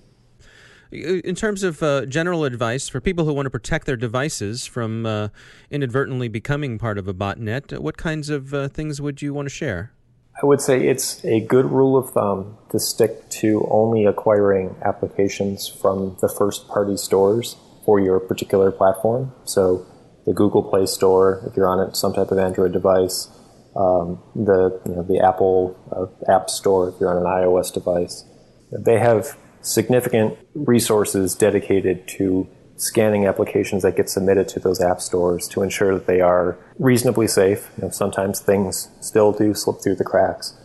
In 0.92 1.34
terms 1.34 1.64
of 1.64 1.82
uh, 1.82 2.06
general 2.06 2.44
advice 2.44 2.88
for 2.88 3.00
people 3.00 3.24
who 3.24 3.32
want 3.32 3.46
to 3.46 3.50
protect 3.50 3.86
their 3.86 3.96
devices 3.96 4.64
from 4.64 5.06
uh, 5.06 5.28
inadvertently 5.70 6.28
becoming 6.28 6.78
part 6.78 6.98
of 6.98 7.08
a 7.08 7.14
botnet, 7.14 7.76
what 7.78 7.96
kinds 7.96 8.30
of 8.30 8.54
uh, 8.54 8.68
things 8.68 9.00
would 9.00 9.20
you 9.20 9.34
want 9.34 9.46
to 9.46 9.54
share? 9.54 9.92
I 10.40 10.46
would 10.46 10.60
say 10.60 10.86
it's 10.86 11.24
a 11.24 11.40
good 11.40 11.66
rule 11.66 11.96
of 11.96 12.10
thumb 12.10 12.58
to 12.70 12.78
stick 12.78 13.28
to 13.40 13.66
only 13.70 14.04
acquiring 14.04 14.76
applications 14.82 15.68
from 15.68 16.16
the 16.20 16.28
first 16.28 16.68
party 16.68 16.96
stores 16.96 17.56
for 17.84 18.00
your 18.00 18.20
particular 18.20 18.70
platform. 18.70 19.32
So 19.44 19.86
the 20.26 20.32
Google 20.32 20.62
Play 20.62 20.86
Store, 20.86 21.42
if 21.46 21.56
you're 21.56 21.68
on 21.68 21.94
some 21.94 22.12
type 22.12 22.30
of 22.30 22.38
Android 22.38 22.72
device, 22.72 23.28
um, 23.76 24.22
the 24.34 24.80
you 24.86 24.94
know, 24.94 25.02
the 25.02 25.20
Apple 25.20 25.76
uh, 25.92 26.32
App 26.32 26.48
Store, 26.48 26.88
if 26.88 26.94
you're 27.00 27.10
on 27.10 27.18
an 27.18 27.24
iOS 27.24 27.72
device. 27.72 28.24
They 28.72 28.98
have 28.98 29.36
significant 29.60 30.38
resources 30.54 31.34
dedicated 31.34 32.06
to 32.06 32.48
scanning 32.76 33.26
applications 33.26 33.82
that 33.82 33.96
get 33.96 34.08
submitted 34.08 34.48
to 34.48 34.60
those 34.60 34.80
app 34.80 35.00
stores 35.00 35.46
to 35.48 35.62
ensure 35.62 35.94
that 35.94 36.06
they 36.06 36.20
are 36.20 36.58
reasonably 36.78 37.28
safe. 37.28 37.70
You 37.76 37.84
know, 37.84 37.90
sometimes 37.90 38.40
things 38.40 38.90
still 39.00 39.32
do 39.32 39.54
slip 39.54 39.76
through 39.82 39.96
the 39.96 40.04
cracks, 40.04 40.56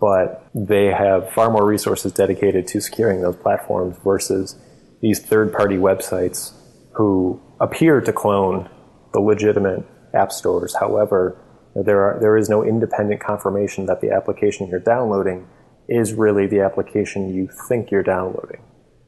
but 0.00 0.48
they 0.54 0.86
have 0.86 1.30
far 1.32 1.50
more 1.50 1.66
resources 1.66 2.12
dedicated 2.12 2.66
to 2.68 2.80
securing 2.80 3.20
those 3.20 3.36
platforms 3.36 3.96
versus 4.04 4.56
these 5.00 5.20
third-party 5.20 5.76
websites 5.76 6.52
who 6.92 7.40
appear 7.60 8.00
to 8.00 8.12
clone 8.12 8.70
the 9.16 9.20
legitimate 9.22 9.82
app 10.12 10.30
stores. 10.30 10.76
However, 10.78 11.40
there 11.74 12.02
are 12.02 12.20
there 12.20 12.36
is 12.36 12.50
no 12.50 12.62
independent 12.62 13.18
confirmation 13.18 13.86
that 13.86 14.02
the 14.02 14.10
application 14.10 14.68
you're 14.68 14.78
downloading 14.78 15.48
is 15.88 16.12
really 16.12 16.46
the 16.46 16.60
application 16.60 17.34
you 17.34 17.48
think 17.66 17.90
you're 17.90 18.02
downloading. 18.02 18.62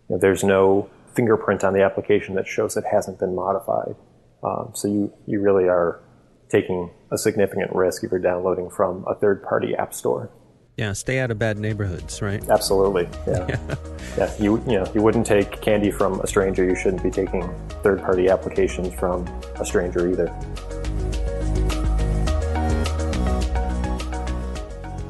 There's 0.09 0.43
no 0.43 0.89
fingerprint 1.15 1.63
on 1.63 1.75
the 1.75 1.83
application 1.83 2.37
that 2.37 2.47
shows 2.47 2.75
it 2.79 2.85
hasn't 2.91 3.19
been 3.19 3.35
modified. 3.35 3.97
Um, 4.43 4.71
so 4.75 4.89
you, 4.89 5.13
you 5.27 5.41
really 5.43 5.69
are 5.69 6.01
taking 6.49 6.91
a 7.13 7.19
significant 7.19 7.75
risk 7.75 8.03
if 8.03 8.11
you're 8.11 8.21
downloading 8.21 8.71
from 8.71 9.05
a 9.07 9.15
third 9.15 9.43
party 9.43 9.75
app 9.75 9.93
store. 9.93 10.31
Yeah, 10.79 10.93
stay 10.93 11.19
out 11.19 11.33
of 11.33 11.41
bad 11.41 11.59
neighborhoods, 11.59 12.23
right? 12.23 12.49
Absolutely. 12.49 13.09
Yeah. 13.27 13.47
yeah. 13.69 13.75
yeah. 14.17 14.35
You 14.39 14.63
you 14.65 14.79
know, 14.79 14.89
you 14.95 15.03
wouldn't 15.03 15.27
take 15.27 15.61
candy 15.61 15.91
from 15.91 16.21
a 16.21 16.27
stranger, 16.29 16.65
you 16.65 16.77
shouldn't 16.77 17.03
be 17.03 17.11
taking 17.11 17.53
third 17.83 18.01
party 18.01 18.29
applications 18.29 18.95
from 18.95 19.27
a 19.57 19.67
stranger 19.67 20.09
either. 20.09 20.29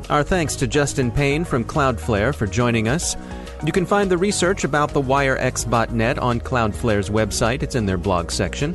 Our 0.08 0.22
thanks 0.22 0.56
to 0.56 0.66
Justin 0.66 1.10
Payne 1.10 1.44
from 1.44 1.64
Cloudflare 1.64 2.34
for 2.34 2.46
joining 2.46 2.88
us. 2.88 3.14
You 3.62 3.72
can 3.72 3.84
find 3.84 4.10
the 4.10 4.16
research 4.16 4.64
about 4.64 4.94
the 4.94 5.02
WireX 5.02 5.66
botnet 5.66 6.18
on 6.18 6.40
Cloudflare's 6.40 7.10
website. 7.10 7.62
It's 7.62 7.74
in 7.74 7.84
their 7.84 7.98
blog 7.98 8.30
section. 8.30 8.74